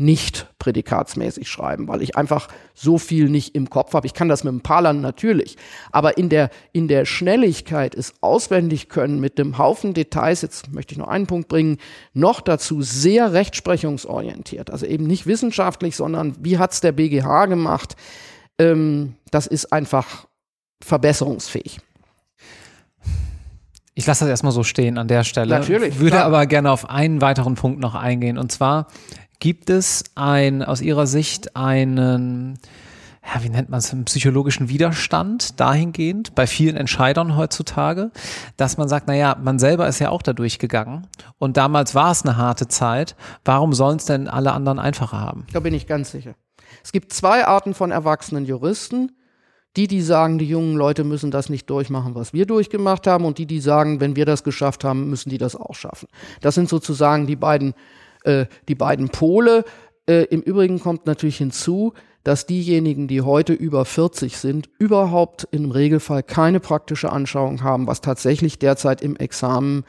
nicht 0.00 0.46
prädikatsmäßig 0.58 1.48
schreiben, 1.48 1.86
weil 1.86 2.00
ich 2.00 2.16
einfach 2.16 2.48
so 2.74 2.96
viel 2.96 3.28
nicht 3.28 3.54
im 3.54 3.68
Kopf 3.68 3.92
habe. 3.92 4.06
Ich 4.06 4.14
kann 4.14 4.30
das 4.30 4.44
mit 4.44 4.54
ein 4.54 4.62
paar 4.62 4.80
Landen 4.80 5.02
natürlich, 5.02 5.56
aber 5.92 6.16
in 6.16 6.30
der, 6.30 6.48
in 6.72 6.88
der 6.88 7.04
Schnelligkeit 7.04 7.94
es 7.94 8.14
auswendig 8.22 8.88
können 8.88 9.20
mit 9.20 9.38
dem 9.38 9.58
Haufen 9.58 9.92
Details, 9.92 10.40
jetzt 10.40 10.72
möchte 10.72 10.92
ich 10.92 10.98
noch 10.98 11.08
einen 11.08 11.26
Punkt 11.26 11.48
bringen, 11.48 11.76
noch 12.14 12.40
dazu 12.40 12.80
sehr 12.80 13.34
rechtsprechungsorientiert, 13.34 14.70
also 14.70 14.86
eben 14.86 15.06
nicht 15.06 15.26
wissenschaftlich, 15.26 15.96
sondern 15.96 16.34
wie 16.40 16.56
hat's 16.56 16.80
der 16.80 16.92
BGH 16.92 17.46
gemacht, 17.46 17.94
ähm, 18.58 19.16
das 19.30 19.46
ist 19.46 19.70
einfach 19.70 20.26
verbesserungsfähig. 20.82 21.78
Ich 23.94 24.06
lasse 24.06 24.24
das 24.24 24.30
erstmal 24.30 24.52
so 24.52 24.62
stehen 24.62 24.96
an 24.96 25.08
der 25.08 25.24
Stelle. 25.24 25.58
Natürlich. 25.58 25.98
Würde 25.98 26.16
klar. 26.16 26.24
aber 26.24 26.46
gerne 26.46 26.70
auf 26.70 26.88
einen 26.88 27.20
weiteren 27.20 27.54
Punkt 27.54 27.80
noch 27.80 27.94
eingehen. 27.94 28.38
Und 28.38 28.50
zwar 28.50 28.86
Gibt 29.40 29.70
es 29.70 30.04
ein, 30.16 30.62
aus 30.62 30.82
Ihrer 30.82 31.06
Sicht 31.06 31.56
einen, 31.56 32.58
ja, 33.24 33.42
wie 33.42 33.48
nennt 33.48 33.70
man 33.70 33.78
es, 33.78 33.90
einen 33.90 34.04
psychologischen 34.04 34.68
Widerstand 34.68 35.58
dahingehend 35.58 36.34
bei 36.34 36.46
vielen 36.46 36.76
Entscheidern 36.76 37.36
heutzutage, 37.36 38.10
dass 38.58 38.76
man 38.76 38.86
sagt, 38.86 39.08
naja, 39.08 39.38
man 39.42 39.58
selber 39.58 39.88
ist 39.88 39.98
ja 39.98 40.10
auch 40.10 40.20
da 40.20 40.34
durchgegangen 40.34 41.06
und 41.38 41.56
damals 41.56 41.94
war 41.94 42.10
es 42.10 42.22
eine 42.22 42.36
harte 42.36 42.68
Zeit. 42.68 43.16
Warum 43.42 43.72
sollen 43.72 43.96
es 43.96 44.04
denn 44.04 44.28
alle 44.28 44.52
anderen 44.52 44.78
einfacher 44.78 45.18
haben? 45.18 45.46
Da 45.54 45.60
bin 45.60 45.72
ich 45.72 45.86
ganz 45.86 46.10
sicher. 46.10 46.34
Es 46.84 46.92
gibt 46.92 47.10
zwei 47.14 47.46
Arten 47.46 47.72
von 47.72 47.90
erwachsenen 47.90 48.44
Juristen. 48.44 49.12
Die, 49.76 49.86
die 49.86 50.02
sagen, 50.02 50.38
die 50.38 50.48
jungen 50.48 50.76
Leute 50.76 51.02
müssen 51.04 51.30
das 51.30 51.48
nicht 51.48 51.70
durchmachen, 51.70 52.14
was 52.14 52.32
wir 52.32 52.44
durchgemacht 52.44 53.06
haben, 53.06 53.24
und 53.24 53.38
die, 53.38 53.46
die 53.46 53.60
sagen, 53.60 54.00
wenn 54.00 54.16
wir 54.16 54.26
das 54.26 54.42
geschafft 54.42 54.82
haben, 54.82 55.08
müssen 55.08 55.30
die 55.30 55.38
das 55.38 55.54
auch 55.54 55.74
schaffen. 55.74 56.08
Das 56.40 56.56
sind 56.56 56.68
sozusagen 56.68 57.28
die 57.28 57.36
beiden 57.36 57.74
äh, 58.24 58.46
die 58.68 58.74
beiden 58.74 59.08
Pole. 59.08 59.64
Äh, 60.06 60.24
Im 60.24 60.40
Übrigen 60.40 60.80
kommt 60.80 61.06
natürlich 61.06 61.38
hinzu, 61.38 61.92
dass 62.24 62.46
diejenigen, 62.46 63.08
die 63.08 63.22
heute 63.22 63.52
über 63.52 63.84
40 63.84 64.36
sind, 64.36 64.68
überhaupt 64.78 65.48
im 65.52 65.70
Regelfall 65.70 66.22
keine 66.22 66.60
praktische 66.60 67.10
Anschauung 67.10 67.62
haben, 67.62 67.86
was 67.86 68.00
tatsächlich 68.00 68.58
derzeit 68.58 69.00
im 69.00 69.16
Examen 69.16 69.84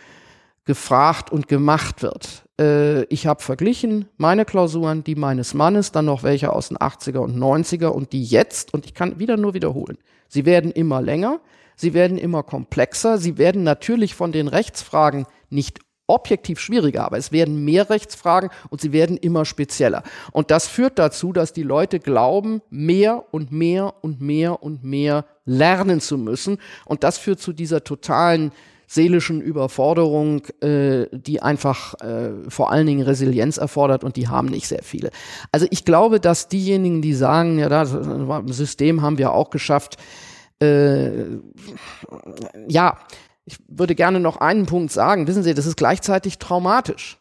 gefragt 0.65 1.31
und 1.31 1.47
gemacht 1.47 2.03
wird. 2.03 2.45
Äh, 2.59 3.03
ich 3.05 3.27
habe 3.27 3.41
verglichen 3.41 4.05
meine 4.17 4.45
Klausuren, 4.45 5.03
die 5.03 5.15
meines 5.15 5.53
Mannes, 5.53 5.91
dann 5.91 6.05
noch 6.05 6.23
welche 6.23 6.53
aus 6.53 6.69
den 6.69 6.77
80er 6.77 7.17
und 7.17 7.35
90er 7.35 7.87
und 7.87 8.13
die 8.13 8.23
jetzt, 8.23 8.73
und 8.73 8.85
ich 8.85 8.93
kann 8.93 9.19
wieder 9.19 9.37
nur 9.37 9.53
wiederholen, 9.53 9.97
sie 10.27 10.45
werden 10.45 10.71
immer 10.71 11.01
länger, 11.01 11.41
sie 11.75 11.93
werden 11.93 12.17
immer 12.17 12.43
komplexer, 12.43 13.17
sie 13.17 13.37
werden 13.37 13.63
natürlich 13.63 14.15
von 14.15 14.31
den 14.31 14.47
Rechtsfragen 14.47 15.25
nicht 15.49 15.79
objektiv 16.11 16.59
schwieriger, 16.59 17.05
aber 17.05 17.17
es 17.17 17.31
werden 17.31 17.63
mehr 17.63 17.89
Rechtsfragen 17.89 18.49
und 18.69 18.81
sie 18.81 18.91
werden 18.91 19.17
immer 19.17 19.45
spezieller. 19.45 20.03
Und 20.31 20.51
das 20.51 20.67
führt 20.67 20.99
dazu, 20.99 21.33
dass 21.33 21.53
die 21.53 21.63
Leute 21.63 21.99
glauben, 21.99 22.61
mehr 22.69 23.23
und 23.31 23.51
mehr 23.51 23.93
und 24.01 24.21
mehr 24.21 24.61
und 24.61 24.83
mehr 24.83 25.25
lernen 25.45 26.01
zu 26.01 26.17
müssen. 26.17 26.57
Und 26.85 27.03
das 27.03 27.17
führt 27.17 27.39
zu 27.39 27.53
dieser 27.53 27.83
totalen 27.83 28.51
seelischen 28.91 29.39
Überforderung, 29.39 30.45
äh, 30.59 31.05
die 31.13 31.41
einfach 31.41 31.93
äh, 32.01 32.31
vor 32.49 32.71
allen 32.71 32.85
Dingen 32.85 33.03
Resilienz 33.03 33.57
erfordert 33.57 34.03
und 34.03 34.17
die 34.17 34.27
haben 34.27 34.49
nicht 34.49 34.67
sehr 34.67 34.83
viele. 34.83 35.11
Also 35.49 35.65
ich 35.69 35.85
glaube, 35.85 36.19
dass 36.19 36.49
diejenigen, 36.49 37.01
die 37.01 37.13
sagen, 37.13 37.57
ja, 37.57 37.69
das 37.69 37.95
System 38.47 39.01
haben 39.01 39.17
wir 39.17 39.31
auch 39.31 39.49
geschafft, 39.49 39.95
äh, 40.61 41.23
ja, 42.67 42.97
ich 43.51 43.57
würde 43.67 43.95
gerne 43.95 44.19
noch 44.19 44.37
einen 44.37 44.65
Punkt 44.65 44.91
sagen. 44.91 45.27
Wissen 45.27 45.43
Sie, 45.43 45.53
das 45.53 45.65
ist 45.65 45.77
gleichzeitig 45.77 46.39
traumatisch. 46.39 47.19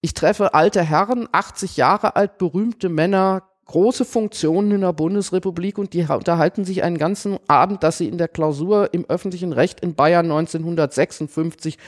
Ich 0.00 0.14
treffe 0.14 0.54
alte 0.54 0.82
Herren, 0.82 1.28
80 1.32 1.76
Jahre 1.76 2.16
alt, 2.16 2.38
berühmte 2.38 2.88
Männer, 2.88 3.42
große 3.64 4.04
Funktionen 4.04 4.70
in 4.72 4.80
der 4.82 4.92
Bundesrepublik 4.92 5.78
und 5.78 5.92
die 5.92 6.04
unterhalten 6.04 6.64
sich 6.64 6.82
einen 6.82 6.98
ganzen 6.98 7.38
Abend, 7.48 7.82
dass 7.82 7.98
sie 7.98 8.08
in 8.08 8.18
der 8.18 8.28
Klausur 8.28 8.92
im 8.92 9.06
öffentlichen 9.06 9.52
Recht 9.52 9.80
in 9.80 9.94
Bayern 9.94 10.26
1956 10.26 11.78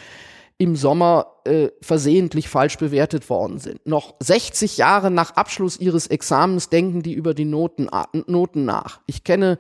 im 0.59 0.77
Sommer 0.77 1.27
äh, 1.45 1.69
versehentlich 1.81 2.49
falsch 2.49 2.77
bewertet 2.77 3.31
worden 3.31 3.59
sind. 3.59 3.87
Noch 3.87 4.15
60 4.21 4.77
Jahre 4.77 5.11
nach 5.11 5.37
Abschluss 5.37 5.79
ihres 5.79 6.07
Examens 6.07 6.69
denken 6.69 7.03
die 7.03 7.15
über 7.15 7.33
die 7.33 7.47
Noten, 7.47 7.89
Noten 8.27 8.65
nach. 8.65 9.01
Ich 9.07 9.25
kenne 9.25 9.59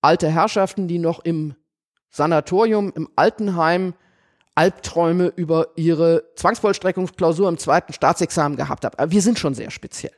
alte 0.00 0.30
Herrschaften, 0.30 0.88
die 0.88 0.98
noch 0.98 1.20
im 1.24 1.54
Sanatorium 2.14 2.92
im 2.94 3.08
Altenheim 3.16 3.94
Albträume 4.54 5.32
über 5.34 5.66
ihre 5.74 6.22
Zwangsvollstreckungsklausur 6.36 7.48
im 7.48 7.58
zweiten 7.58 7.92
Staatsexamen 7.92 8.56
gehabt 8.56 8.84
habe. 8.84 8.96
Aber 9.00 9.10
wir 9.10 9.20
sind 9.20 9.36
schon 9.36 9.54
sehr 9.54 9.72
speziell. 9.72 10.12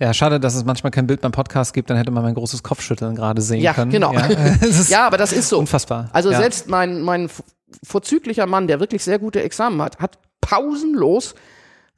Ja, 0.00 0.12
schade, 0.12 0.40
dass 0.40 0.56
es 0.56 0.64
manchmal 0.64 0.90
kein 0.90 1.06
Bild 1.06 1.20
beim 1.20 1.30
Podcast 1.30 1.72
gibt, 1.72 1.88
dann 1.88 1.96
hätte 1.96 2.10
man 2.10 2.24
mein 2.24 2.34
großes 2.34 2.64
Kopfschütteln 2.64 3.14
gerade 3.14 3.42
sehen 3.42 3.60
ja, 3.60 3.74
können. 3.74 3.92
Genau. 3.92 4.12
Ja, 4.12 4.28
ja, 4.88 5.06
aber 5.06 5.16
das 5.16 5.32
ist 5.32 5.48
so. 5.48 5.60
Unfassbar. 5.60 6.10
Also 6.12 6.32
ja. 6.32 6.38
selbst 6.38 6.68
mein, 6.68 7.00
mein 7.02 7.30
vorzüglicher 7.84 8.46
Mann, 8.46 8.66
der 8.66 8.80
wirklich 8.80 9.04
sehr 9.04 9.20
gute 9.20 9.40
Examen 9.40 9.80
hat, 9.80 10.00
hat 10.00 10.18
pausenlos 10.40 11.36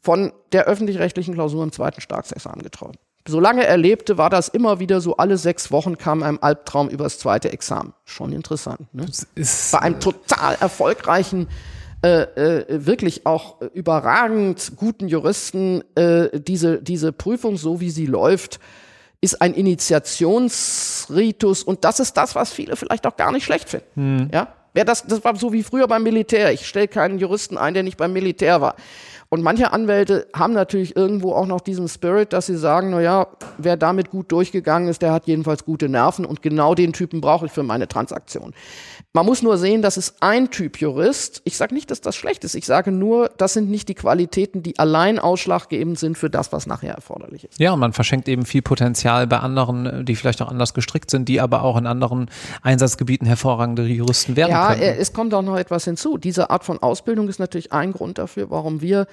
von 0.03 0.31
der 0.53 0.65
öffentlich-rechtlichen 0.65 1.33
Klausur 1.33 1.65
im 1.65 1.73
zweiten 1.73 2.03
Staatsexamen 2.03 2.63
geträumt 2.63 2.99
solange 3.27 3.67
er 3.67 3.77
lebte, 3.77 4.19
war 4.19 4.31
das 4.31 4.49
immer 4.49 4.81
wieder 4.81 5.01
so, 5.01 5.17
alle 5.17 5.37
sechs 5.37 5.71
Wochen 5.71 5.99
kam 5.99 6.23
ein 6.23 6.43
Albtraum 6.43 6.89
übers 6.89 7.19
zweite 7.19 7.53
Examen. 7.53 7.93
Schon 8.05 8.33
interessant. 8.33 8.93
Ne? 8.95 9.07
Bei 9.73 9.81
einem 9.81 10.01
total 10.01 10.57
erfolgreichen, 10.61 11.49
äh, 12.03 12.23
äh, 12.23 12.87
wirklich 12.87 13.27
auch 13.27 13.61
überragend 13.75 14.73
guten 14.77 15.09
Juristen, 15.09 15.83
äh, 15.95 16.41
diese, 16.41 16.83
diese 16.83 17.13
Prüfung, 17.13 17.57
so 17.57 17.81
wie 17.81 17.91
sie 17.91 18.07
läuft, 18.07 18.61
ist 19.21 19.43
ein 19.43 19.55
Initiationsritus 19.55 21.63
und 21.63 21.85
das 21.85 22.01
ist 22.01 22.17
das, 22.17 22.35
was 22.35 22.51
viele 22.53 22.75
vielleicht 22.77 23.07
auch 23.07 23.17
gar 23.17 23.31
nicht 23.33 23.45
schlecht 23.45 23.71
finden. 23.71 23.87
Hm. 23.95 24.29
Ja? 24.33 24.49
Wer 24.75 24.85
das, 24.85 25.07
das 25.07 25.25
war 25.25 25.35
so 25.37 25.55
wie 25.55 25.63
früher 25.63 25.89
beim 25.89 26.03
Militär. 26.03 26.53
Ich 26.53 26.67
stelle 26.67 26.87
keinen 26.87 27.19
Juristen 27.19 27.57
ein, 27.57 27.73
der 27.73 27.83
nicht 27.83 27.97
beim 27.97 28.13
Militär 28.13 28.61
war. 28.61 28.77
Und 29.37 29.43
manche 29.43 29.71
Anwälte 29.71 30.29
haben 30.35 30.55
natürlich 30.55 30.97
irgendwo 30.97 31.35
auch 31.35 31.45
noch 31.45 31.61
diesen 31.61 31.89
Spirit, 31.89 32.33
dass 32.33 32.47
sie 32.47 32.57
sagen, 32.57 32.89
na 32.89 33.03
ja, 33.03 33.27
wer 33.59 33.77
damit 33.77 34.09
gut 34.09 34.33
durchgegangen 34.33 34.89
ist, 34.89 35.03
der 35.03 35.13
hat 35.13 35.27
jedenfalls 35.27 35.67
gute 35.67 35.91
Nerven 35.91 36.25
und 36.25 36.41
genau 36.41 36.75
den 36.75 36.95
Typen 36.95 37.21
brauche 37.21 37.45
ich 37.45 37.53
für 37.53 37.63
meine 37.63 37.87
Transaktion. 37.87 38.55
Man 39.13 39.27
muss 39.27 39.43
nur 39.43 39.59
sehen, 39.59 39.83
das 39.83 39.99
ist 39.99 40.17
ein 40.21 40.51
Typ 40.51 40.81
Jurist. 40.81 41.43
Ich 41.45 41.59
sage 41.59 41.75
nicht, 41.75 41.91
dass 41.91 42.01
das 42.01 42.17
schlecht 42.17 42.45
ist. 42.45 42.55
Ich 42.55 42.65
sage 42.65 42.93
nur, 42.93 43.31
das 43.37 43.53
sind 43.53 43.71
nicht 43.71 43.91
die 43.91 43.95
Qualitäten, 43.95 44.63
die 44.63 44.79
allein 44.79 45.19
ausschlaggebend 45.19 45.99
sind 45.99 46.17
für 46.17 46.31
das, 46.31 46.53
was 46.53 46.67
nachher 46.67 46.95
erforderlich 46.95 47.45
ist. 47.45 47.59
Ja, 47.59 47.73
und 47.73 47.81
man 47.81 47.93
verschenkt 47.93 48.29
eben 48.29 48.47
viel 48.47 48.63
Potenzial 48.63 49.27
bei 49.27 49.39
anderen, 49.39 50.07
die 50.07 50.17
vielleicht 50.17 50.41
auch 50.41 50.49
anders 50.49 50.73
gestrickt 50.73 51.11
sind, 51.11 51.29
die 51.29 51.43
aber 51.43 51.63
auch 51.63 51.77
in 51.77 51.87
anderen 51.87 52.31
Einsatzgebieten 52.63 53.27
hervorragende 53.27 53.85
Juristen 53.85 54.37
werden 54.37 54.51
ja, 54.51 54.69
können. 54.69 54.83
Ja, 54.83 54.89
es 54.89 55.13
kommt 55.13 55.35
auch 55.35 55.43
noch 55.43 55.57
etwas 55.57 55.85
hinzu. 55.85 56.17
Diese 56.17 56.49
Art 56.49 56.65
von 56.65 56.79
Ausbildung 56.83 57.29
ist 57.29 57.39
natürlich 57.39 57.73
ein 57.73 57.93
Grund 57.93 58.17
dafür, 58.17 58.51
warum 58.51 58.81
wir 58.81 59.07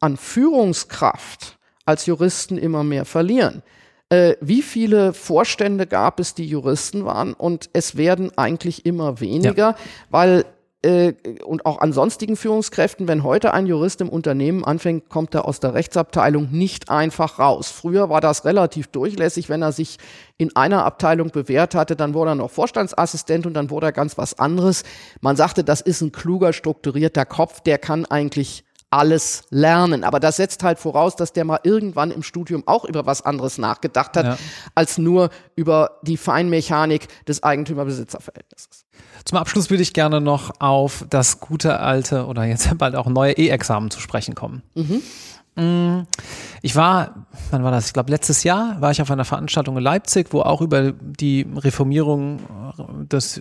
an 0.00 0.16
Führungskraft 0.16 1.58
als 1.84 2.06
Juristen 2.06 2.58
immer 2.58 2.84
mehr 2.84 3.04
verlieren. 3.04 3.62
Äh, 4.08 4.34
wie 4.40 4.62
viele 4.62 5.12
Vorstände 5.12 5.86
gab 5.86 6.20
es, 6.20 6.34
die 6.34 6.46
Juristen 6.46 7.04
waren? 7.04 7.32
Und 7.32 7.70
es 7.72 7.96
werden 7.96 8.30
eigentlich 8.36 8.86
immer 8.86 9.20
weniger, 9.20 9.70
ja. 9.70 9.76
weil 10.10 10.44
äh, 10.82 11.14
und 11.44 11.66
auch 11.66 11.80
an 11.80 11.92
sonstigen 11.92 12.36
Führungskräften, 12.36 13.08
wenn 13.08 13.24
heute 13.24 13.52
ein 13.52 13.66
Jurist 13.66 14.00
im 14.00 14.08
Unternehmen 14.08 14.64
anfängt, 14.64 15.08
kommt 15.08 15.34
er 15.34 15.46
aus 15.46 15.58
der 15.58 15.74
Rechtsabteilung 15.74 16.50
nicht 16.52 16.90
einfach 16.90 17.40
raus. 17.40 17.70
Früher 17.70 18.08
war 18.08 18.20
das 18.20 18.44
relativ 18.44 18.86
durchlässig, 18.88 19.48
wenn 19.48 19.62
er 19.62 19.72
sich 19.72 19.96
in 20.36 20.54
einer 20.54 20.84
Abteilung 20.84 21.30
bewährt 21.30 21.74
hatte, 21.74 21.96
dann 21.96 22.14
wurde 22.14 22.32
er 22.32 22.34
noch 22.36 22.50
Vorstandsassistent 22.50 23.46
und 23.46 23.54
dann 23.54 23.70
wurde 23.70 23.86
er 23.86 23.92
ganz 23.92 24.16
was 24.18 24.38
anderes. 24.38 24.84
Man 25.20 25.34
sagte, 25.34 25.64
das 25.64 25.80
ist 25.80 26.02
ein 26.02 26.12
kluger, 26.12 26.52
strukturierter 26.52 27.24
Kopf, 27.24 27.60
der 27.62 27.78
kann 27.78 28.04
eigentlich 28.04 28.65
alles 28.96 29.44
lernen. 29.50 30.04
Aber 30.04 30.20
das 30.20 30.36
setzt 30.36 30.62
halt 30.62 30.78
voraus, 30.78 31.16
dass 31.16 31.32
der 31.32 31.44
mal 31.44 31.60
irgendwann 31.62 32.10
im 32.10 32.22
Studium 32.22 32.62
auch 32.66 32.84
über 32.84 33.06
was 33.06 33.22
anderes 33.22 33.58
nachgedacht 33.58 34.16
hat, 34.16 34.26
ja. 34.26 34.38
als 34.74 34.98
nur 34.98 35.30
über 35.54 35.98
die 36.02 36.16
Feinmechanik 36.16 37.08
des 37.26 37.42
Eigentümer-Besitzer-Verhältnisses. 37.42 38.86
Zum 39.24 39.38
Abschluss 39.38 39.70
würde 39.70 39.82
ich 39.82 39.92
gerne 39.92 40.20
noch 40.20 40.60
auf 40.60 41.04
das 41.10 41.40
gute 41.40 41.80
alte 41.80 42.26
oder 42.26 42.44
jetzt 42.44 42.76
bald 42.78 42.96
auch 42.96 43.06
neue 43.06 43.32
E-Examen 43.32 43.90
zu 43.90 44.00
sprechen 44.00 44.34
kommen. 44.34 44.62
Mhm. 44.74 45.02
Mm, 45.56 46.06
ich 46.62 46.76
war, 46.76 47.26
wann 47.50 47.64
war 47.64 47.70
das? 47.70 47.86
Ich 47.86 47.92
glaube, 47.92 48.10
letztes 48.10 48.44
Jahr 48.44 48.80
war 48.80 48.90
ich 48.90 49.02
auf 49.02 49.10
einer 49.10 49.24
Veranstaltung 49.24 49.76
in 49.76 49.82
Leipzig, 49.82 50.28
wo 50.32 50.42
auch 50.42 50.60
über 50.60 50.92
die 50.92 51.46
Reformierung 51.56 52.40
des 53.10 53.40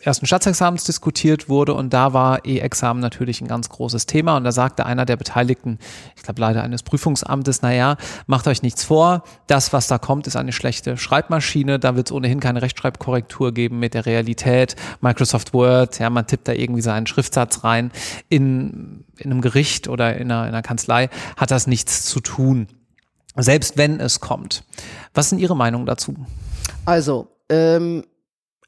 ersten 0.00 0.26
Staatsexamens 0.26 0.84
diskutiert 0.84 1.48
wurde 1.48 1.74
und 1.74 1.92
da 1.92 2.12
war 2.12 2.44
E-Examen 2.44 3.00
natürlich 3.00 3.40
ein 3.40 3.48
ganz 3.48 3.68
großes 3.68 4.06
Thema 4.06 4.36
und 4.36 4.44
da 4.44 4.52
sagte 4.52 4.86
einer 4.86 5.04
der 5.04 5.16
Beteiligten, 5.16 5.78
ich 6.16 6.22
glaube 6.22 6.40
leider 6.40 6.62
eines 6.62 6.84
Prüfungsamtes, 6.84 7.62
naja, 7.62 7.96
macht 8.26 8.46
euch 8.46 8.62
nichts 8.62 8.84
vor, 8.84 9.24
das, 9.48 9.72
was 9.72 9.88
da 9.88 9.98
kommt, 9.98 10.26
ist 10.28 10.36
eine 10.36 10.52
schlechte 10.52 10.96
Schreibmaschine, 10.96 11.80
da 11.80 11.96
wird 11.96 12.08
es 12.08 12.12
ohnehin 12.12 12.38
keine 12.38 12.62
Rechtschreibkorrektur 12.62 13.52
geben 13.52 13.80
mit 13.80 13.94
der 13.94 14.06
Realität, 14.06 14.76
Microsoft 15.00 15.52
Word, 15.52 15.98
ja, 15.98 16.10
man 16.10 16.26
tippt 16.26 16.46
da 16.46 16.52
irgendwie 16.52 16.82
seinen 16.82 17.06
Schriftsatz 17.06 17.64
rein, 17.64 17.90
in, 18.28 19.04
in 19.16 19.32
einem 19.32 19.40
Gericht 19.40 19.88
oder 19.88 20.16
in 20.16 20.30
einer, 20.30 20.42
in 20.42 20.48
einer 20.48 20.62
Kanzlei 20.62 21.10
hat 21.36 21.50
das 21.50 21.66
nichts 21.66 22.04
zu 22.04 22.20
tun, 22.20 22.68
selbst 23.34 23.76
wenn 23.76 23.98
es 23.98 24.20
kommt. 24.20 24.62
Was 25.12 25.30
sind 25.30 25.38
Ihre 25.38 25.56
Meinungen 25.56 25.86
dazu? 25.86 26.14
Also, 26.84 27.28
ähm, 27.48 28.04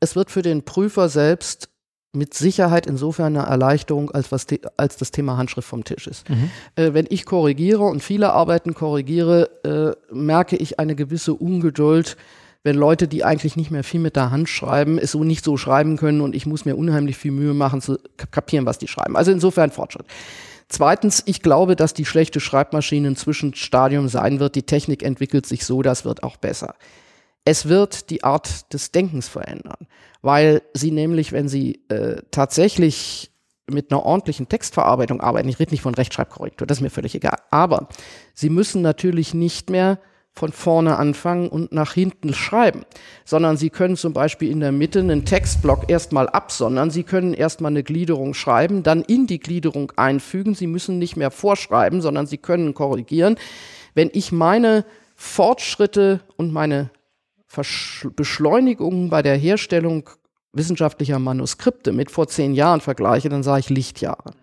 es 0.00 0.16
wird 0.16 0.30
für 0.30 0.42
den 0.42 0.64
Prüfer 0.64 1.08
selbst 1.08 1.68
mit 2.12 2.34
Sicherheit 2.34 2.86
insofern 2.86 3.36
eine 3.36 3.46
Erleichterung, 3.46 4.10
als, 4.10 4.32
was 4.32 4.46
als 4.76 4.96
das 4.96 5.12
Thema 5.12 5.36
Handschrift 5.36 5.68
vom 5.68 5.84
Tisch 5.84 6.08
ist. 6.08 6.28
Mhm. 6.28 6.50
Äh, 6.74 6.92
wenn 6.92 7.06
ich 7.08 7.24
korrigiere 7.24 7.84
und 7.84 8.02
viele 8.02 8.32
Arbeiten 8.32 8.74
korrigiere, 8.74 9.96
äh, 10.10 10.14
merke 10.14 10.56
ich 10.56 10.80
eine 10.80 10.96
gewisse 10.96 11.34
Ungeduld, 11.34 12.16
wenn 12.62 12.76
Leute, 12.76 13.08
die 13.08 13.24
eigentlich 13.24 13.56
nicht 13.56 13.70
mehr 13.70 13.84
viel 13.84 14.00
mit 14.00 14.16
der 14.16 14.30
Hand 14.30 14.48
schreiben, 14.48 14.98
es 14.98 15.12
so 15.12 15.24
nicht 15.24 15.44
so 15.44 15.56
schreiben 15.56 15.96
können 15.96 16.20
und 16.20 16.34
ich 16.34 16.46
muss 16.46 16.64
mir 16.64 16.76
unheimlich 16.76 17.16
viel 17.16 17.30
Mühe 17.30 17.54
machen 17.54 17.80
zu 17.80 17.98
kapieren, 18.30 18.66
was 18.66 18.78
die 18.78 18.88
schreiben. 18.88 19.16
Also 19.16 19.30
insofern 19.30 19.70
Fortschritt. 19.70 20.06
Zweitens, 20.68 21.22
ich 21.26 21.42
glaube, 21.42 21.74
dass 21.74 21.94
die 21.94 22.04
schlechte 22.04 22.38
Schreibmaschine 22.38 23.08
ein 23.08 23.16
Zwischenstadium 23.16 24.08
sein 24.08 24.40
wird. 24.40 24.54
Die 24.56 24.62
Technik 24.62 25.02
entwickelt 25.02 25.46
sich 25.46 25.64
so, 25.64 25.82
das 25.82 26.04
wird 26.04 26.22
auch 26.22 26.36
besser. 26.36 26.74
Es 27.44 27.68
wird 27.68 28.10
die 28.10 28.22
Art 28.22 28.72
des 28.72 28.92
Denkens 28.92 29.28
verändern, 29.28 29.86
weil 30.22 30.62
sie 30.74 30.90
nämlich, 30.90 31.32
wenn 31.32 31.48
sie 31.48 31.82
äh, 31.88 32.22
tatsächlich 32.30 33.32
mit 33.66 33.90
einer 33.90 34.04
ordentlichen 34.04 34.48
Textverarbeitung 34.48 35.20
arbeiten, 35.20 35.48
ich 35.48 35.58
rede 35.58 35.70
nicht 35.70 35.82
von 35.82 35.94
Rechtschreibkorrektur, 35.94 36.66
das 36.66 36.78
ist 36.78 36.82
mir 36.82 36.90
völlig 36.90 37.14
egal, 37.14 37.38
aber 37.50 37.88
sie 38.34 38.50
müssen 38.50 38.82
natürlich 38.82 39.32
nicht 39.32 39.70
mehr 39.70 39.98
von 40.32 40.52
vorne 40.52 40.96
anfangen 40.96 41.48
und 41.48 41.72
nach 41.72 41.92
hinten 41.92 42.32
schreiben, 42.32 42.84
sondern 43.24 43.56
Sie 43.56 43.68
können 43.68 43.96
zum 43.96 44.12
Beispiel 44.12 44.50
in 44.50 44.60
der 44.60 44.72
Mitte 44.72 45.00
einen 45.00 45.24
Textblock 45.24 45.90
erstmal 45.90 46.28
absondern. 46.28 46.90
Sie 46.90 47.02
können 47.02 47.34
erstmal 47.34 47.72
eine 47.72 47.82
Gliederung 47.82 48.32
schreiben, 48.32 48.82
dann 48.82 49.02
in 49.02 49.26
die 49.26 49.40
Gliederung 49.40 49.92
einfügen. 49.96 50.54
Sie 50.54 50.68
müssen 50.68 50.98
nicht 50.98 51.16
mehr 51.16 51.30
vorschreiben, 51.30 52.00
sondern 52.00 52.26
Sie 52.26 52.38
können 52.38 52.74
korrigieren. 52.74 53.36
Wenn 53.94 54.10
ich 54.12 54.30
meine 54.30 54.84
Fortschritte 55.16 56.20
und 56.36 56.52
meine 56.52 56.90
Versch 57.50 58.06
Beschleunigungen 58.14 59.10
bei 59.10 59.22
der 59.22 59.36
Herstellung 59.36 60.08
wissenschaftlicher 60.52 61.18
Manuskripte 61.18 61.90
mit 61.90 62.08
vor 62.08 62.28
zehn 62.28 62.54
Jahren 62.54 62.80
vergleiche, 62.80 63.28
dann 63.28 63.42
sage 63.42 63.58
ich 63.58 63.70
Lichtjahre. 63.70 64.34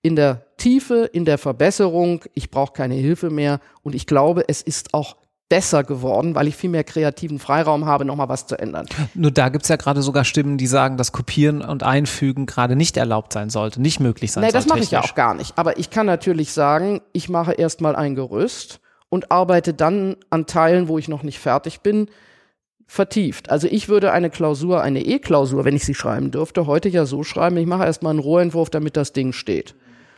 In 0.00 0.16
der 0.16 0.46
Tiefe, 0.56 1.04
in 1.12 1.26
der 1.26 1.36
Verbesserung, 1.36 2.24
ich 2.32 2.50
brauche 2.50 2.72
keine 2.72 2.94
Hilfe 2.94 3.28
mehr 3.28 3.60
und 3.82 3.94
ich 3.94 4.06
glaube, 4.06 4.44
es 4.48 4.62
ist 4.62 4.94
auch 4.94 5.16
besser 5.50 5.84
geworden, 5.84 6.34
weil 6.34 6.48
ich 6.48 6.56
viel 6.56 6.70
mehr 6.70 6.84
kreativen 6.84 7.38
Freiraum 7.38 7.84
habe, 7.84 8.06
nochmal 8.06 8.30
was 8.30 8.46
zu 8.46 8.58
ändern. 8.58 8.86
Nur 9.14 9.32
da 9.32 9.50
gibt 9.50 9.64
es 9.64 9.68
ja 9.68 9.76
gerade 9.76 10.00
sogar 10.00 10.24
Stimmen, 10.24 10.56
die 10.56 10.66
sagen, 10.66 10.96
dass 10.96 11.12
Kopieren 11.12 11.60
und 11.60 11.82
Einfügen 11.82 12.46
gerade 12.46 12.74
nicht 12.74 12.96
erlaubt 12.96 13.34
sein 13.34 13.50
sollte, 13.50 13.82
nicht 13.82 14.00
möglich 14.00 14.32
sein 14.32 14.44
nee, 14.44 14.50
soll. 14.50 14.60
Nee, 14.60 14.64
das 14.64 14.72
mache 14.72 14.82
ich 14.82 14.92
ja 14.92 15.02
auch 15.02 15.14
gar 15.14 15.34
nicht. 15.34 15.58
Aber 15.58 15.78
ich 15.78 15.90
kann 15.90 16.06
natürlich 16.06 16.54
sagen, 16.54 17.02
ich 17.12 17.28
mache 17.28 17.52
erstmal 17.52 17.96
ein 17.96 18.14
Gerüst 18.14 18.80
und 19.10 19.30
arbeite 19.30 19.74
dann 19.74 20.16
an 20.30 20.46
Teilen, 20.46 20.88
wo 20.88 20.96
ich 20.96 21.08
noch 21.08 21.22
nicht 21.22 21.38
fertig 21.38 21.80
bin, 21.80 22.08
vertieft. 22.90 23.50
Also 23.50 23.68
ich 23.70 23.88
würde 23.88 24.10
eine 24.10 24.30
Klausur, 24.30 24.82
eine 24.82 25.04
E-Klausur, 25.04 25.64
wenn 25.64 25.76
ich 25.76 25.84
sie 25.84 25.94
schreiben 25.94 26.32
dürfte, 26.32 26.66
heute 26.66 26.88
ja 26.88 27.06
so 27.06 27.22
schreiben, 27.22 27.56
ich 27.56 27.66
mache 27.66 27.84
erstmal 27.84 28.10
einen 28.10 28.18
Rohentwurf, 28.18 28.68
damit 28.68 28.96
das 28.96 29.12
Ding 29.12 29.32
steht. 29.32 29.76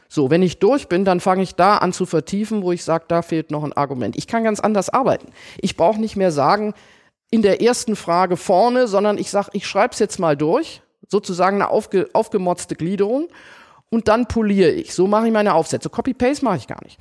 So, 0.08 0.30
wenn 0.30 0.40
ich 0.40 0.58
durch 0.58 0.88
bin, 0.88 1.04
dann 1.04 1.20
fange 1.20 1.42
ich 1.42 1.54
da 1.54 1.76
an 1.76 1.92
zu 1.92 2.06
vertiefen, 2.06 2.62
wo 2.62 2.72
ich 2.72 2.82
sage, 2.82 3.04
da 3.08 3.20
fehlt 3.20 3.50
noch 3.50 3.62
ein 3.62 3.74
Argument. 3.74 4.16
Ich 4.16 4.26
kann 4.26 4.42
ganz 4.42 4.58
anders 4.58 4.88
arbeiten. 4.88 5.28
Ich 5.61 5.76
brauche 5.76 6.00
nicht 6.00 6.16
mehr 6.16 6.32
sagen, 6.32 6.72
in 7.30 7.42
der 7.42 7.61
ersten 7.61 7.94
Frage 7.94 8.38
vorne, 8.38 8.88
sondern 8.88 9.18
ich 9.18 9.30
sage, 9.30 9.50
ich 9.52 9.66
schreibe 9.66 9.92
es 9.92 9.98
jetzt 9.98 10.18
mal 10.18 10.35
durch, 10.35 10.80
sozusagen 11.06 11.56
eine 11.56 11.68
aufge, 11.68 12.08
aufgemotzte 12.14 12.74
Gliederung 12.74 13.28
und 13.90 14.08
dann 14.08 14.28
poliere 14.28 14.70
ich. 14.70 14.94
So 14.94 15.06
mache 15.06 15.26
ich 15.26 15.32
meine 15.32 15.52
Aufsätze. 15.52 15.90
Copy-Paste 15.90 16.42
mache 16.42 16.56
ich 16.56 16.68
gar 16.68 16.82
nicht. 16.82 16.98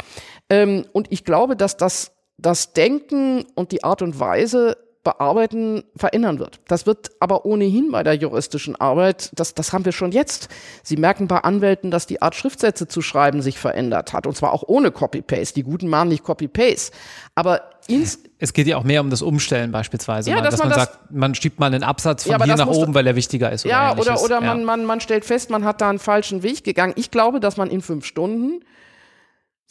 Ähm, 0.50 0.86
und 0.92 1.08
ich 1.14 1.24
glaube, 1.24 1.56
dass 1.56 1.78
das, 1.78 2.12
das 2.38 2.74
Denken 2.74 3.46
und 3.56 3.72
die 3.72 3.86
Art 3.86 4.02
und 4.02 4.20
Weise, 4.20 4.76
bearbeiten, 5.04 5.84
verändern 5.96 6.38
wird. 6.38 6.60
Das 6.68 6.86
wird 6.86 7.10
aber 7.20 7.46
ohnehin 7.46 7.92
bei 7.92 8.04
der 8.04 8.14
juristischen 8.14 8.76
Arbeit, 8.76 9.32
das, 9.34 9.56
das 9.56 9.74
haben 9.74 9.84
wir 9.84 9.92
schon 9.92 10.12
jetzt. 10.12 10.48
Sie 10.84 10.96
merken 10.96 11.28
bei 11.28 11.40
Anwälten, 11.40 11.90
dass 11.90 12.06
die 12.06 12.22
Art 12.22 12.36
Schriftsätze 12.36 12.88
zu 12.88 13.02
schreiben 13.02 13.42
sich 13.42 13.58
verändert 13.58 14.14
hat. 14.14 14.28
Und 14.28 14.36
zwar 14.36 14.54
auch 14.54 14.64
ohne 14.68 14.92
Copy-Paste. 14.92 15.56
Die 15.56 15.64
Guten 15.64 15.88
machen 15.88 16.10
nicht 16.10 16.24
Copy-Paste. 16.24 16.94
Aber 17.34 17.62
ins 17.88 18.20
es 18.38 18.54
geht 18.54 18.68
ja 18.68 18.78
auch 18.78 18.84
mehr 18.84 19.02
um 19.02 19.10
das 19.10 19.22
Umstellen 19.22 19.72
beispielsweise, 19.72 20.30
ja, 20.30 20.38
mal, 20.38 20.42
dass, 20.42 20.52
dass, 20.56 20.60
man, 20.60 20.70
das, 20.70 20.78
sagt, 20.78 21.12
man 21.12 21.36
schiebt 21.36 21.60
mal 21.60 21.68
einen 21.68 21.84
Absatz 21.84 22.24
von 22.24 22.32
ja, 22.32 22.44
hier 22.44 22.56
nach 22.56 22.68
oben, 22.68 22.96
weil 22.96 23.06
er 23.06 23.16
wichtiger 23.16 23.52
ist. 23.52 23.66
Oder 23.66 23.74
ja, 23.74 23.92
ähnliches. 23.92 24.08
oder, 24.10 24.24
oder 24.24 24.36
ja. 24.42 24.54
Man, 24.54 24.64
man, 24.66 24.86
man 24.86 25.00
stellt 25.00 25.26
fest, 25.26 25.50
man 25.52 25.64
hat 25.64 25.82
da 25.82 25.90
einen 25.90 26.00
falschen 26.00 26.42
Weg 26.42 26.64
gegangen. 26.64 26.94
Ich 26.96 27.12
glaube, 27.12 27.40
dass 27.40 27.58
man 27.58 27.70
in 27.70 27.82
fünf 27.82 28.06
Stunden 28.06 28.64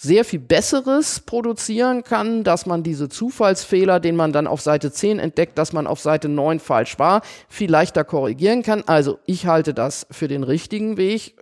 sehr 0.02 0.24
viel 0.24 0.40
Besseres 0.40 1.20
produzieren 1.20 2.04
kann, 2.04 2.42
dass 2.42 2.64
man 2.64 2.82
diese 2.82 3.10
Zufallsfehler, 3.10 4.00
den 4.00 4.16
man 4.16 4.32
dann 4.32 4.46
auf 4.46 4.62
Seite 4.62 4.90
10 4.90 5.18
entdeckt, 5.18 5.58
dass 5.58 5.74
man 5.74 5.86
auf 5.86 6.00
Seite 6.00 6.30
9 6.30 6.58
falsch 6.58 6.98
war, 6.98 7.20
viel 7.50 7.70
leichter 7.70 8.02
korrigieren 8.02 8.62
kann. 8.62 8.82
Also 8.86 9.18
ich 9.26 9.44
halte 9.44 9.74
das 9.74 10.06
für 10.10 10.26
den 10.26 10.42
richtigen 10.42 10.96
Weg. 10.96 11.36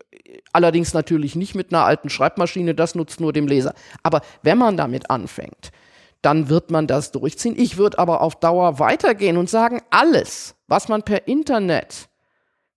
Allerdings 0.52 0.92
natürlich 0.92 1.36
nicht 1.36 1.54
mit 1.54 1.72
einer 1.72 1.84
alten 1.84 2.10
Schreibmaschine, 2.10 2.74
das 2.74 2.96
nutzt 2.96 3.20
nur 3.20 3.32
dem 3.32 3.46
Leser. 3.46 3.74
Aber 4.02 4.22
wenn 4.42 4.58
man 4.58 4.76
damit 4.76 5.08
anfängt, 5.08 5.70
dann 6.20 6.48
wird 6.48 6.72
man 6.72 6.88
das 6.88 7.12
durchziehen. 7.12 7.54
Ich 7.56 7.76
würde 7.76 8.00
aber 8.00 8.22
auf 8.22 8.34
Dauer 8.40 8.80
weitergehen 8.80 9.36
und 9.36 9.48
sagen, 9.48 9.82
alles, 9.90 10.56
was 10.66 10.88
man 10.88 11.04
per 11.04 11.28
Internet 11.28 12.07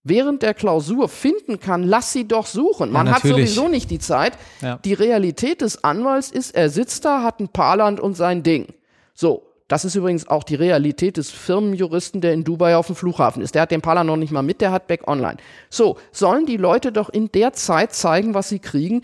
während 0.04 0.42
der 0.42 0.54
Klausur 0.54 1.10
finden 1.10 1.60
kann, 1.60 1.84
lass 1.84 2.12
sie 2.12 2.28
doch 2.28 2.46
suchen. 2.46 2.92
Man 2.92 3.08
ja, 3.08 3.14
hat 3.14 3.22
sowieso 3.24 3.68
nicht 3.68 3.92
die 3.92 4.00
Zeit. 4.00 4.34
Ja. 4.62 4.80
Die 4.84 4.94
Realität 4.94 5.62
des 5.62 5.84
Anwalts 5.84 6.32
ist, 6.32 6.56
er 6.56 6.70
sitzt 6.70 7.06
da, 7.06 7.24
hat 7.24 7.40
ein 7.40 7.50
Paarland 7.50 8.00
und 8.00 8.16
sein 8.16 8.44
Ding. 8.44 8.68
So. 9.14 9.44
Das 9.68 9.86
ist 9.86 9.96
übrigens 9.96 10.28
auch 10.28 10.44
die 10.44 10.56
Realität 10.56 11.16
des 11.16 11.32
Firmenjuristen, 11.32 12.20
der 12.20 12.34
in 12.34 12.44
Dubai 12.44 12.76
auf 12.76 12.88
dem 12.88 12.96
Flughafen 12.98 13.42
ist. 13.42 13.56
Der 13.56 13.62
hat 13.62 13.72
den 13.72 13.82
Paarland 13.82 14.08
noch 14.08 14.18
nicht 14.18 14.34
mal 14.34 14.42
mit, 14.42 14.60
der 14.60 14.74
hat 14.74 14.88
Back 14.88 15.08
Online. 15.08 15.38
So, 15.70 15.98
sollen 16.12 16.46
die 16.46 16.58
Leute 16.58 16.92
doch 16.92 17.08
in 17.08 17.32
der 17.32 17.54
Zeit 17.54 17.94
zeigen, 17.94 18.34
was 18.34 18.50
sie 18.50 18.60
kriegen 18.60 19.02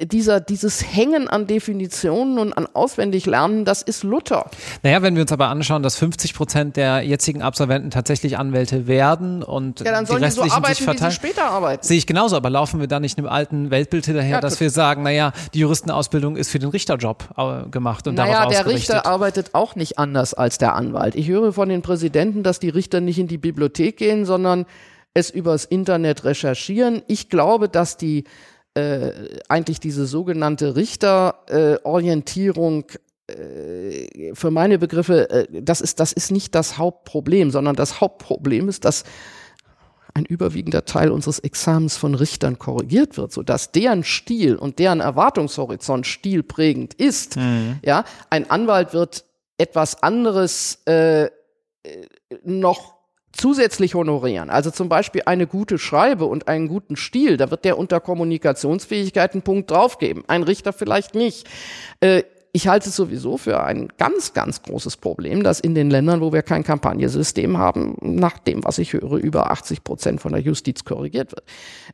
dieser, 0.00 0.40
dieses 0.40 0.94
Hängen 0.94 1.26
an 1.26 1.48
Definitionen 1.48 2.38
und 2.38 2.52
an 2.52 2.66
Auswendiglernen, 2.72 3.64
das 3.64 3.82
ist 3.82 4.04
Luther. 4.04 4.48
Naja, 4.84 5.02
wenn 5.02 5.16
wir 5.16 5.22
uns 5.22 5.32
aber 5.32 5.48
anschauen, 5.48 5.82
dass 5.82 5.96
50 5.96 6.34
Prozent 6.34 6.76
der 6.76 7.02
jetzigen 7.02 7.42
Absolventen 7.42 7.90
tatsächlich 7.90 8.38
Anwälte 8.38 8.86
werden 8.86 9.42
und 9.42 9.80
ja, 9.80 9.90
dann 9.90 10.04
die 10.04 10.12
restlichen 10.12 10.44
die 10.44 10.50
so 10.50 10.56
arbeiten, 10.56 10.74
sich 10.76 10.84
verteilen, 10.84 11.12
später 11.12 11.44
arbeiten. 11.46 11.84
Sehe 11.84 11.98
ich 11.98 12.06
genauso, 12.06 12.36
aber 12.36 12.48
laufen 12.48 12.78
wir 12.78 12.86
da 12.86 13.00
nicht 13.00 13.18
einem 13.18 13.26
alten 13.26 13.72
Weltbild 13.72 14.06
hinterher, 14.06 14.36
ja, 14.36 14.40
dass 14.40 14.60
wir 14.60 14.70
sagen, 14.70 15.02
naja, 15.02 15.32
die 15.52 15.60
Juristenausbildung 15.60 16.36
ist 16.36 16.50
für 16.50 16.60
den 16.60 16.68
Richterjob 16.68 17.30
äh, 17.36 17.68
gemacht 17.68 18.06
und 18.06 18.14
naja, 18.14 18.34
darauf 18.34 18.52
der 18.52 18.66
Richter 18.66 19.04
arbeitet 19.04 19.54
auch 19.54 19.74
nicht 19.74 19.98
anders 19.98 20.32
als 20.32 20.58
der 20.58 20.76
Anwalt. 20.76 21.16
Ich 21.16 21.26
höre 21.26 21.52
von 21.52 21.68
den 21.68 21.82
Präsidenten, 21.82 22.44
dass 22.44 22.60
die 22.60 22.68
Richter 22.68 23.00
nicht 23.00 23.18
in 23.18 23.26
die 23.26 23.38
Bibliothek 23.38 23.96
gehen, 23.96 24.24
sondern 24.24 24.64
es 25.14 25.30
übers 25.30 25.64
Internet 25.64 26.24
recherchieren. 26.24 27.02
Ich 27.08 27.28
glaube, 27.28 27.68
dass 27.68 27.96
die 27.96 28.24
äh, 28.74 29.10
eigentlich 29.48 29.80
diese 29.80 30.06
sogenannte 30.06 30.76
Richterorientierung 30.76 32.84
äh, 33.28 34.34
für 34.34 34.50
meine 34.50 34.78
Begriffe, 34.78 35.30
äh, 35.30 35.62
das, 35.62 35.80
ist, 35.80 36.00
das 36.00 36.12
ist 36.12 36.30
nicht 36.30 36.54
das 36.54 36.78
Hauptproblem, 36.78 37.50
sondern 37.50 37.76
das 37.76 38.00
Hauptproblem 38.00 38.68
ist, 38.68 38.84
dass 38.84 39.04
ein 40.14 40.24
überwiegender 40.24 40.84
Teil 40.84 41.10
unseres 41.10 41.38
Examens 41.38 41.96
von 41.96 42.14
Richtern 42.14 42.58
korrigiert 42.58 43.16
wird, 43.16 43.32
sodass 43.32 43.72
deren 43.72 44.04
Stil 44.04 44.56
und 44.56 44.78
deren 44.78 45.00
Erwartungshorizont 45.00 46.06
stilprägend 46.06 46.94
ist. 46.94 47.36
Mhm. 47.36 47.78
Ja, 47.84 48.04
ein 48.30 48.50
Anwalt 48.50 48.92
wird 48.92 49.24
etwas 49.58 50.02
anderes 50.02 50.78
äh, 50.86 51.24
äh 51.24 51.30
noch 52.44 52.97
zusätzlich 53.38 53.94
honorieren. 53.94 54.50
Also 54.50 54.70
zum 54.70 54.88
Beispiel 54.88 55.22
eine 55.24 55.46
gute 55.46 55.78
Schreibe 55.78 56.26
und 56.26 56.48
einen 56.48 56.68
guten 56.68 56.96
Stil, 56.96 57.36
da 57.36 57.50
wird 57.50 57.64
der 57.64 57.78
unter 57.78 58.00
Kommunikationsfähigkeit 58.00 59.32
einen 59.32 59.42
Punkt 59.42 59.70
draufgeben. 59.70 60.24
Ein 60.26 60.42
Richter 60.42 60.72
vielleicht 60.72 61.14
nicht. 61.14 61.48
Äh, 62.00 62.24
ich 62.52 62.66
halte 62.66 62.88
es 62.88 62.96
sowieso 62.96 63.36
für 63.36 63.62
ein 63.62 63.88
ganz, 63.98 64.32
ganz 64.32 64.62
großes 64.62 64.96
Problem, 64.96 65.42
dass 65.42 65.60
in 65.60 65.74
den 65.74 65.90
Ländern, 65.90 66.20
wo 66.20 66.32
wir 66.32 66.42
kein 66.42 66.64
Kampagnesystem 66.64 67.58
haben, 67.58 67.96
nach 68.00 68.38
dem, 68.38 68.64
was 68.64 68.78
ich 68.78 68.94
höre, 68.94 69.12
über 69.12 69.50
80 69.50 69.84
Prozent 69.84 70.20
von 70.20 70.32
der 70.32 70.40
Justiz 70.40 70.84
korrigiert 70.84 71.32
wird. 71.32 71.44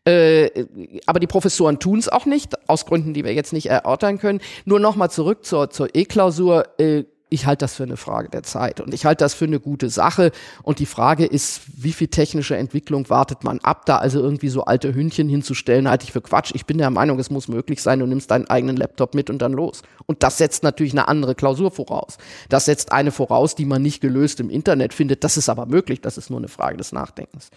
Äh, 0.07 0.66
aber 1.07 1.20
die 1.20 1.26
Professoren 1.26 1.80
tun 1.80 1.99
es 1.99 2.09
auch 2.09 2.24
nicht, 2.24 2.68
aus 2.68 2.86
Gründen, 2.86 3.14
die 3.14 3.24
wir 3.24 3.34
jetzt 3.34 3.53
nicht 3.53 3.66
erörtern 3.66 4.18
können. 4.18 4.40
Nur 4.64 4.80
nochmal 4.80 5.11
zurück 5.11 5.45
zur, 5.45 5.70
zur 5.70 5.88
E-Klausur. 5.95 6.64
Äh, 6.78 7.05
ich 7.31 7.47
halte 7.47 7.64
das 7.64 7.75
für 7.75 7.83
eine 7.83 7.97
Frage 7.97 8.29
der 8.29 8.43
Zeit 8.43 8.81
und 8.81 8.95
ich 8.95 9.07
halte 9.07 9.25
das 9.25 9.35
für 9.35 9.47
eine 9.47 9.59
gute 9.59 9.89
Sache. 9.89 10.31
Und 10.62 10.79
die 10.79 10.87
Frage 10.87 11.25
ist, 11.27 11.62
wie 11.75 11.93
viel 11.93 12.09
technische 12.09 12.57
Entwicklung 12.57 13.11
wartet 13.11 13.43
man 13.45 13.59
ab? 13.61 13.87
Da 13.87 13.99
also 13.99 14.20
irgendwie 14.20 14.49
so 14.49 14.64
alte 14.64 14.95
Hündchen 14.95 15.29
hinzustellen, 15.29 15.89
halte 15.89 16.05
ich 16.05 16.12
für 16.12 16.20
Quatsch. 16.20 16.53
Ich 16.55 16.66
bin 16.66 16.79
der 16.79 16.91
Meinung, 16.91 17.18
es 17.18 17.31
muss 17.31 17.49
möglich 17.49 17.83
sein, 17.83 17.99
du 17.99 18.07
nimmst 18.07 18.31
deinen 18.31 18.49
eigenen 18.49 18.77
Laptop 18.77 19.14
mit 19.14 19.31
und 19.31 19.39
dann 19.39 19.53
los. 19.53 19.83
Und 20.07 20.22
das 20.22 20.39
setzt 20.39 20.62
natürlich 20.62 20.93
eine 20.93 21.09
andere 21.09 21.35
Klausur 21.35 21.70
voraus. 21.70 22.18
Das 22.49 22.66
setzt 22.66 22.93
eine 22.93 23.11
voraus, 23.11 23.55
die 23.55 23.64
man 23.64 23.83
nicht 23.83 24.01
gelöst 24.01 24.39
im 24.39 24.51
Internet 24.51 24.95
findet. 24.95 25.25
Das 25.25 25.37
ist 25.37 25.49
aber 25.49 25.66
möglich, 25.66 26.01
das 26.01 26.18
ist 26.18 26.31
nur 26.31 26.39
eine 26.39 26.49
Frage 26.49 26.77
des 26.77 26.93
Nachdenkens. 26.93 27.51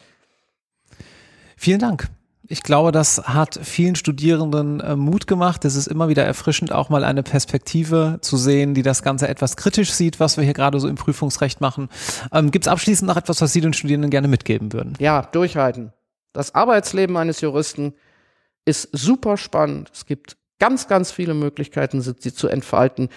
Vielen 1.56 1.80
Dank. 1.80 2.10
Ich 2.50 2.64
glaube, 2.64 2.92
das 2.92 3.22
hat 3.26 3.60
vielen 3.62 3.96
Studierenden 3.96 4.80
äh, 4.80 4.96
Mut 4.96 5.28
gemacht. 5.28 5.66
Es 5.66 5.76
ist 5.76 5.88
immer 5.88 6.08
wieder 6.08 6.24
erfrischend, 6.24 6.72
auch 6.72 6.90
mal 6.90 7.04
eine 7.04 7.22
Perspektive 7.22 8.20
zu 8.22 8.38
sehen, 8.38 8.74
die 8.74 8.84
das 8.84 9.04
Ganze 9.04 9.28
etwas 9.28 9.58
kritisch 9.58 9.92
sieht, 9.92 10.20
was 10.20 10.38
wir 10.38 10.44
hier 10.46 10.54
gerade 10.54 10.80
so 10.80 10.88
im 10.88 10.96
Prüfungsrecht 10.96 11.60
machen. 11.60 11.90
Ähm, 12.32 12.52
Gibt 12.52 12.66
es 12.66 12.72
abschließend 12.72 13.08
noch 13.08 13.18
etwas, 13.18 13.42
was 13.42 13.52
Sie 13.52 13.62
den 13.62 13.74
Studierenden 13.74 14.12
gerne 14.12 14.30
mitgeben 14.30 14.72
würden? 14.72 14.94
Ja, 15.00 15.24
durchhalten. 15.24 15.92
Das 16.32 16.56
Arbeitsleben 16.56 17.18
eines 17.18 17.42
Juristen 17.42 17.94
ist 18.64 18.90
super 18.92 19.38
spannend. 19.38 19.92
Es 19.94 20.06
gibt 20.06 20.38
ganz, 20.60 20.88
ganz 20.88 21.12
viele 21.12 21.34
Möglichkeiten, 21.34 22.02
sie 22.02 22.16
zu 22.16 22.48
entfalten. 22.48 23.10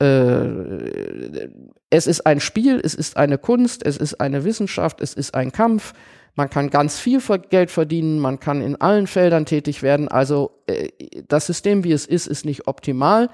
Äh, 0.00 1.48
es 1.90 2.06
ist 2.06 2.26
ein 2.26 2.40
Spiel, 2.40 2.80
es 2.82 2.94
ist 2.94 3.16
eine 3.16 3.38
Kunst, 3.38 3.84
es 3.84 3.96
ist 3.96 4.20
eine 4.20 4.44
Wissenschaft, 4.44 5.00
es 5.00 5.14
ist 5.14 5.34
ein 5.34 5.52
Kampf. 5.52 5.92
Man 6.34 6.48
kann 6.48 6.70
ganz 6.70 6.98
viel 6.98 7.20
Geld 7.50 7.70
verdienen, 7.70 8.18
man 8.18 8.40
kann 8.40 8.62
in 8.62 8.80
allen 8.80 9.06
Feldern 9.06 9.44
tätig 9.44 9.82
werden. 9.82 10.08
Also 10.08 10.62
äh, 10.66 10.88
das 11.28 11.46
System, 11.46 11.84
wie 11.84 11.92
es 11.92 12.06
ist, 12.06 12.26
ist 12.26 12.44
nicht 12.44 12.66
optimal, 12.66 13.28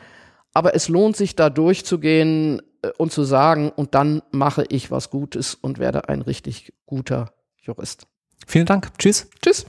aber 0.53 0.75
es 0.75 0.89
lohnt 0.89 1.17
sich 1.17 1.37
da 1.37 1.51
durchzugehen 1.51 2.61
äh, 2.83 2.91
und 2.99 3.13
zu 3.13 3.23
sagen, 3.23 3.71
und 3.71 3.95
dann 3.95 4.23
mache 4.33 4.65
ich 4.69 4.91
was 4.91 5.11
Gutes 5.11 5.55
und 5.55 5.79
werde 5.79 6.09
ein 6.09 6.23
richtig 6.23 6.73
guter 6.87 7.33
Jurist. 7.61 8.07
Vielen 8.47 8.67
Dank. 8.67 8.91
Tschüss. 8.99 9.29
Tschüss. 9.43 9.67